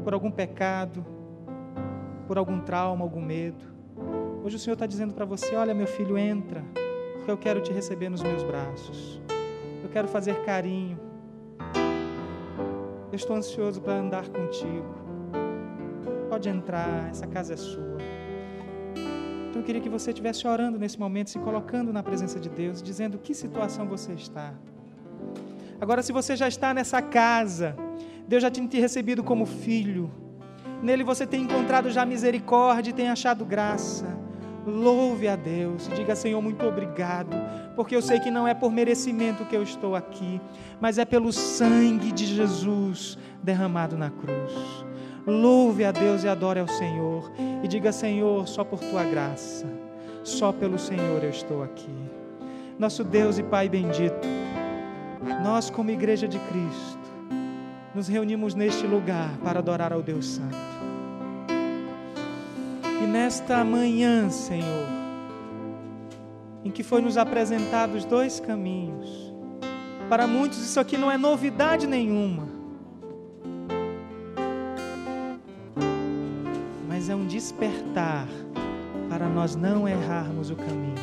por 0.04 0.14
algum 0.14 0.30
pecado, 0.30 1.06
por 2.28 2.38
algum 2.38 2.60
trauma, 2.60 3.06
algum 3.06 3.22
medo. 3.22 3.64
Hoje 4.44 4.58
o 4.58 4.60
Senhor 4.60 4.74
está 4.74 4.86
dizendo 4.86 5.14
para 5.14 5.24
você: 5.24 5.56
olha, 5.56 5.74
meu 5.74 5.88
filho, 5.88 6.18
entra 6.18 6.66
porque 7.22 7.30
eu 7.32 7.38
quero 7.38 7.62
te 7.62 7.72
receber 7.72 8.10
nos 8.10 8.24
meus 8.24 8.42
braços. 8.42 9.22
Eu 9.84 9.90
quero 9.90 10.08
fazer 10.08 10.44
carinho. 10.44 11.00
Eu 13.12 13.16
estou 13.16 13.36
ansioso 13.36 13.80
para 13.80 13.94
andar 13.94 14.28
contigo. 14.30 14.96
Pode 16.28 16.50
entrar, 16.50 17.10
essa 17.10 17.28
casa 17.28 17.54
é 17.54 17.58
sua. 17.58 17.98
Então 19.50 19.62
eu 19.62 19.64
queria 19.64 19.80
que 19.80 19.90
você 19.90 20.10
estivesse 20.10 20.48
orando 20.48 20.80
nesse 20.80 21.00
momento, 21.00 21.30
se 21.30 21.38
colocando 21.38 21.94
na 21.94 22.02
presença 22.02 22.40
de 22.40 22.50
Deus, 22.50 22.82
dizendo 22.82 23.20
que 23.20 23.36
situação 23.36 23.88
você 23.88 24.14
está. 24.14 24.56
Agora, 25.80 26.02
se 26.02 26.12
você 26.12 26.36
já 26.36 26.48
está 26.48 26.74
nessa 26.74 27.04
casa, 27.04 27.76
Deus 28.28 28.42
já 28.42 28.50
tem 28.50 28.66
te 28.66 28.80
recebido 28.80 29.24
como 29.24 29.46
filho, 29.46 30.10
nele 30.82 31.04
você 31.04 31.28
tem 31.28 31.44
encontrado 31.44 31.92
já 31.92 32.04
misericórdia 32.04 32.90
e 32.90 32.94
tem 32.94 33.10
achado 33.10 33.46
graça. 33.46 34.08
Louve 34.66 35.28
a 35.28 35.36
Deus 35.36 35.88
e 35.88 35.92
diga: 35.92 36.16
Senhor, 36.16 36.42
muito 36.42 36.66
obrigado, 36.66 37.36
porque 37.76 37.96
eu 37.96 38.02
sei 38.02 38.20
que 38.20 38.30
não 38.30 38.48
é 38.48 38.54
por 38.54 38.72
merecimento 38.72 39.46
que 39.46 39.56
eu 39.56 39.64
estou 39.64 39.96
aqui, 39.96 40.40
mas 40.80 40.98
é 40.98 41.06
pelo 41.06 41.32
sangue 41.34 42.12
de 42.12 42.26
Jesus 42.26 43.18
derramado 43.42 43.98
na 43.98 44.10
cruz. 44.10 44.86
Louve 45.26 45.84
a 45.86 45.92
Deus 45.92 46.24
e 46.24 46.28
adore 46.28 46.60
ao 46.60 46.68
Senhor 46.68 47.32
e 47.64 47.68
diga: 47.68 47.92
Senhor, 47.92 48.48
só 48.48 48.64
por 48.64 48.80
tua 48.80 49.04
graça, 49.04 49.66
só 50.24 50.52
pelo 50.52 50.78
Senhor 50.78 51.24
eu 51.24 51.30
estou 51.30 51.64
aqui. 51.64 51.96
Nosso 52.78 53.04
Deus 53.04 53.38
e 53.38 53.44
Pai 53.44 53.70
bendito, 53.70 54.28
nós, 55.44 55.70
como 55.70 55.92
Igreja 55.92 56.28
de 56.28 56.40
Cristo, 56.40 57.00
nos 57.94 58.08
reunimos 58.08 58.56
neste 58.56 58.88
lugar 58.88 59.38
para 59.44 59.60
adorar 59.60 59.94
ao 59.94 60.02
Deus 60.02 60.26
Santo. 60.26 60.71
Nesta 63.12 63.62
manhã, 63.66 64.30
Senhor, 64.30 64.88
em 66.64 66.72
que 66.72 66.82
foi 66.82 67.02
nos 67.02 67.18
apresentados 67.18 68.06
dois 68.06 68.40
caminhos. 68.40 69.34
Para 70.08 70.26
muitos 70.26 70.60
isso 70.60 70.80
aqui 70.80 70.98
não 70.98 71.12
é 71.12 71.18
novidade 71.18 71.88
nenhuma. 71.88 72.48
Mas 76.88 77.10
é 77.10 77.16
um 77.16 77.28
despertar 77.28 78.30
para 79.10 79.28
nós 79.28 79.58
não 79.58 79.90
errarmos 79.90 80.50
o 80.50 80.56
caminho. 80.56 80.96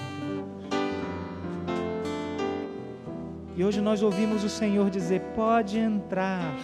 E 3.55 3.63
hoje 3.63 3.83
nós 3.83 4.03
ouvimos 4.03 4.43
o 4.45 4.49
Senhor 4.49 4.89
dizer: 4.89 5.21
pode 5.37 5.79
entrar, 5.79 6.57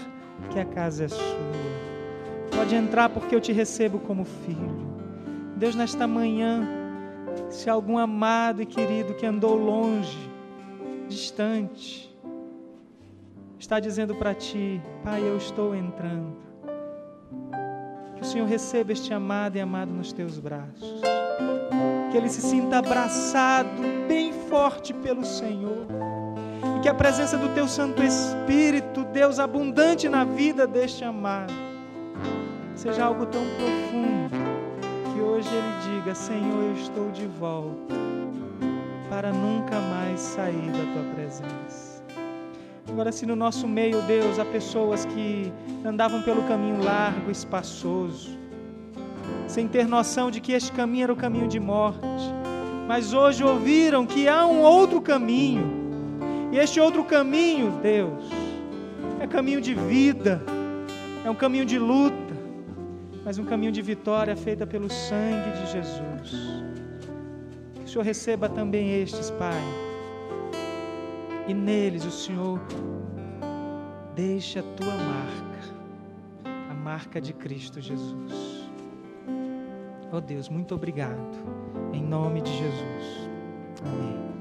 que 0.49 0.59
a 0.59 0.65
casa 0.65 1.05
é 1.05 1.09
sua. 1.09 1.53
Pode 2.57 2.75
entrar 2.75 3.11
porque 3.11 3.35
eu 3.35 3.41
te 3.43 3.53
recebo 3.53 3.99
como 3.99 4.25
filho. 4.25 4.94
Deus, 5.57 5.77
nesta 5.77 6.07
manhã, 6.07 6.67
se 7.49 7.71
algum 7.71 7.97
amado 7.97 8.61
e 8.61 8.67
querido 8.67 9.15
que 9.15 9.25
andou 9.25 9.55
longe, 9.55 10.19
distante, 11.09 12.13
está 13.59 13.79
dizendo 13.79 14.15
para 14.17 14.35
ti: 14.35 14.83
Pai, 15.05 15.23
eu 15.23 15.37
estou 15.37 15.75
entrando. 15.75 16.37
Que 18.17 18.23
o 18.23 18.25
Senhor 18.25 18.47
receba 18.47 18.93
este 18.93 19.15
amado 19.15 19.57
e 19.57 19.61
amado 19.61 19.93
nos 19.93 20.13
teus 20.13 20.39
braços. 20.39 21.01
Que 22.11 22.17
ele 22.17 22.29
se 22.29 22.43
sinta 22.43 22.79
abraçado 22.79 23.83
bem 24.09 24.33
forte 24.33 24.93
pelo 24.93 25.25
Senhor. 25.25 25.87
E 26.77 26.81
que 26.81 26.89
a 26.89 26.95
presença 26.95 27.39
do 27.39 27.49
teu 27.55 27.69
Santo 27.69 28.03
Espírito, 28.03 29.05
Deus 29.05 29.39
abundante 29.39 30.09
na 30.09 30.25
vida 30.25 30.67
deste 30.67 31.05
amado, 31.05 31.53
seja 32.75 33.05
algo 33.05 33.27
tão 33.27 33.43
profundo 33.57 34.24
hoje 35.45 35.55
ele 35.55 35.97
diga: 35.99 36.15
Senhor, 36.15 36.63
eu 36.65 36.75
estou 36.75 37.11
de 37.11 37.27
volta 37.27 37.95
para 39.11 39.33
nunca 39.33 39.79
mais 39.81 40.21
sair 40.21 40.71
da 40.71 40.93
tua 40.93 41.15
presença. 41.15 42.03
Agora, 42.89 43.13
se 43.13 43.27
no 43.27 43.37
nosso 43.37 43.67
meio, 43.67 44.01
Deus, 44.03 44.39
há 44.39 44.45
pessoas 44.45 45.05
que 45.05 45.53
andavam 45.85 46.23
pelo 46.23 46.43
caminho 46.45 46.83
largo, 46.83 47.31
espaçoso, 47.31 48.39
sem 49.47 49.67
ter 49.69 49.87
noção 49.87 50.31
de 50.31 50.41
que 50.41 50.53
este 50.53 50.73
caminho 50.73 51.05
era 51.05 51.13
o 51.13 51.17
caminho 51.17 51.49
de 51.49 51.59
morte, 51.59 52.01
mas 52.87 53.13
hoje 53.13 53.43
ouviram 53.43 54.07
que 54.07 54.29
há 54.29 54.47
um 54.47 54.61
outro 54.61 55.01
caminho, 55.01 55.67
e 56.53 56.59
este 56.59 56.79
outro 56.79 57.05
caminho, 57.05 57.73
Deus, 57.83 58.25
é 59.21 59.27
caminho 59.27 59.61
de 59.61 59.75
vida, 59.75 60.43
é 61.25 61.31
um 61.31 61.35
caminho 61.35 61.65
de 61.65 61.79
luta 61.79 62.24
mas 63.25 63.39
um 63.39 63.45
caminho 63.45 63.73
de 63.73 63.81
vitória 63.81 64.37
feita 64.37 64.67
pelo 64.67 64.91
sangue 64.91 65.51
de 65.53 65.73
Jesus. 65.73 66.31
Que 67.77 67.85
o 67.85 67.89
Senhor 67.89 68.05
receba 68.05 68.49
também 68.49 69.01
estes, 69.01 69.31
Pai. 69.31 69.63
E 71.49 71.55
neles 71.55 72.05
o 72.05 72.11
Senhor 72.11 72.61
deixe 74.15 74.59
a 74.59 74.63
tua 74.63 74.95
marca, 74.95 76.71
a 76.71 76.75
marca 76.75 77.21
de 77.21 77.33
Cristo 77.33 77.81
Jesus. 77.81 78.71
Oh 80.13 80.21
Deus, 80.21 80.49
muito 80.49 80.75
obrigado. 80.75 81.19
Em 81.93 82.03
nome 82.03 82.41
de 82.41 82.51
Jesus. 82.51 83.29
Amém. 83.85 84.34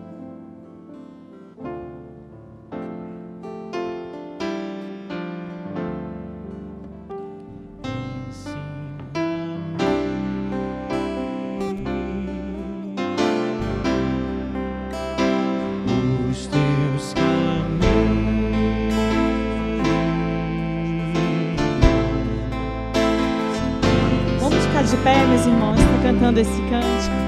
Esse 26.39 26.61
cântico. 26.69 27.22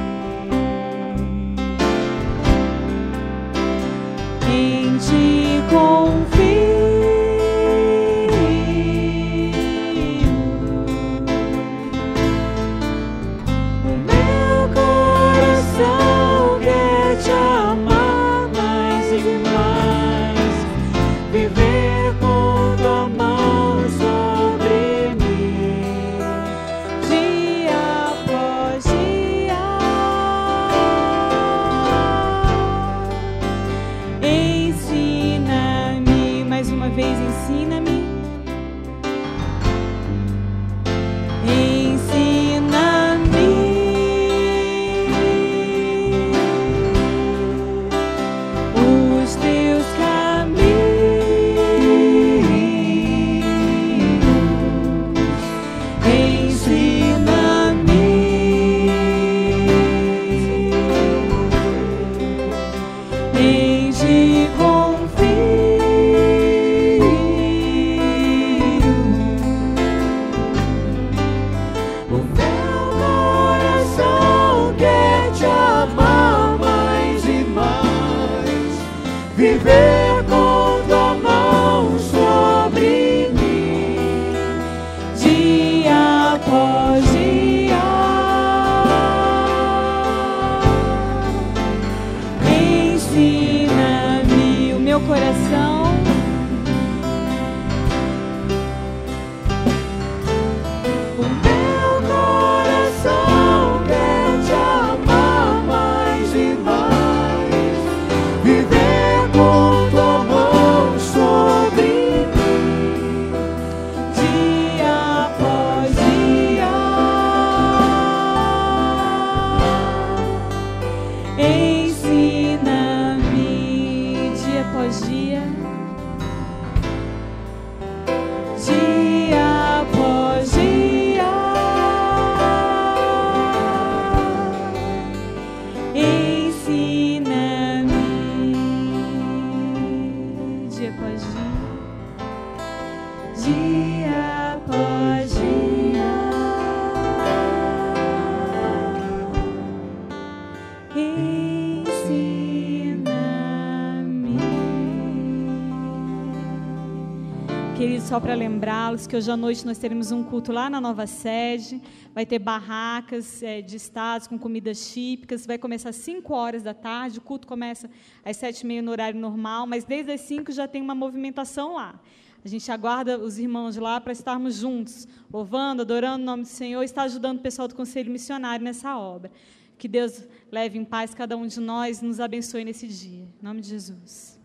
Só 158.05 158.19
para 158.19 158.35
lembrá-los 158.35 159.07
que 159.07 159.15
hoje 159.15 159.31
à 159.31 159.35
noite 159.35 159.65
nós 159.65 159.79
teremos 159.79 160.11
um 160.11 160.23
culto 160.23 160.51
lá 160.51 160.69
na 160.69 160.79
nova 160.79 161.07
sede. 161.07 161.81
Vai 162.13 162.23
ter 162.23 162.37
barracas 162.37 163.41
é, 163.41 163.63
de 163.63 163.75
estados 163.75 164.27
com 164.27 164.37
comidas 164.37 164.93
típicas. 164.93 165.43
Vai 165.43 165.57
começar 165.57 165.89
às 165.89 165.95
5 165.95 166.31
horas 166.31 166.61
da 166.61 166.71
tarde. 166.71 167.17
O 167.17 167.21
culto 167.21 167.47
começa 167.47 167.89
às 168.23 168.37
7 168.37 168.61
e 168.61 168.67
meia 168.67 168.81
no 168.83 168.91
horário 168.91 169.19
normal, 169.19 169.65
mas 169.65 169.83
desde 169.83 170.11
as 170.11 170.21
5 170.21 170.51
já 170.51 170.67
tem 170.67 170.83
uma 170.83 170.93
movimentação 170.93 171.73
lá. 171.73 171.99
A 172.43 172.47
gente 172.47 172.71
aguarda 172.71 173.17
os 173.17 173.39
irmãos 173.39 173.75
lá 173.75 173.99
para 173.99 174.13
estarmos 174.13 174.57
juntos, 174.57 175.07
louvando, 175.33 175.81
adorando 175.81 176.21
o 176.21 176.25
nome 176.25 176.43
do 176.43 176.49
Senhor 176.49 176.83
e 176.83 176.85
estar 176.85 177.03
ajudando 177.03 177.39
o 177.39 177.41
pessoal 177.41 177.67
do 177.67 177.73
Conselho 177.73 178.11
Missionário 178.11 178.63
nessa 178.63 178.95
obra. 178.99 179.31
Que 179.79 179.87
Deus 179.87 180.27
leve 180.51 180.77
em 180.77 180.85
paz 180.85 181.15
cada 181.15 181.35
um 181.35 181.47
de 181.47 181.59
nós 181.59 182.03
e 182.03 182.05
nos 182.05 182.19
abençoe 182.19 182.63
nesse 182.63 182.87
dia. 182.87 183.27
Em 183.41 183.43
nome 183.43 183.61
de 183.61 183.69
Jesus. 183.69 184.44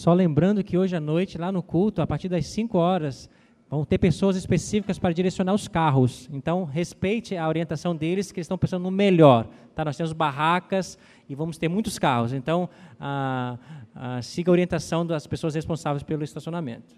Só 0.00 0.14
lembrando 0.14 0.64
que 0.64 0.78
hoje 0.78 0.96
à 0.96 1.00
noite, 1.00 1.36
lá 1.36 1.52
no 1.52 1.62
culto, 1.62 2.00
a 2.00 2.06
partir 2.06 2.26
das 2.26 2.46
5 2.46 2.78
horas, 2.78 3.28
vão 3.68 3.84
ter 3.84 3.98
pessoas 3.98 4.34
específicas 4.34 4.98
para 4.98 5.12
direcionar 5.12 5.52
os 5.52 5.68
carros. 5.68 6.26
Então, 6.32 6.64
respeite 6.64 7.36
a 7.36 7.46
orientação 7.46 7.94
deles, 7.94 8.32
que 8.32 8.38
eles 8.38 8.46
estão 8.46 8.56
pensando 8.56 8.84
no 8.84 8.90
melhor. 8.90 9.46
Tá? 9.74 9.84
Nós 9.84 9.98
temos 9.98 10.14
barracas 10.14 10.96
e 11.28 11.34
vamos 11.34 11.58
ter 11.58 11.68
muitos 11.68 11.98
carros. 11.98 12.32
Então, 12.32 12.66
ah, 12.98 13.58
ah, 13.94 14.22
siga 14.22 14.50
a 14.50 14.52
orientação 14.52 15.04
das 15.04 15.26
pessoas 15.26 15.54
responsáveis 15.54 16.02
pelo 16.02 16.24
estacionamento. 16.24 16.94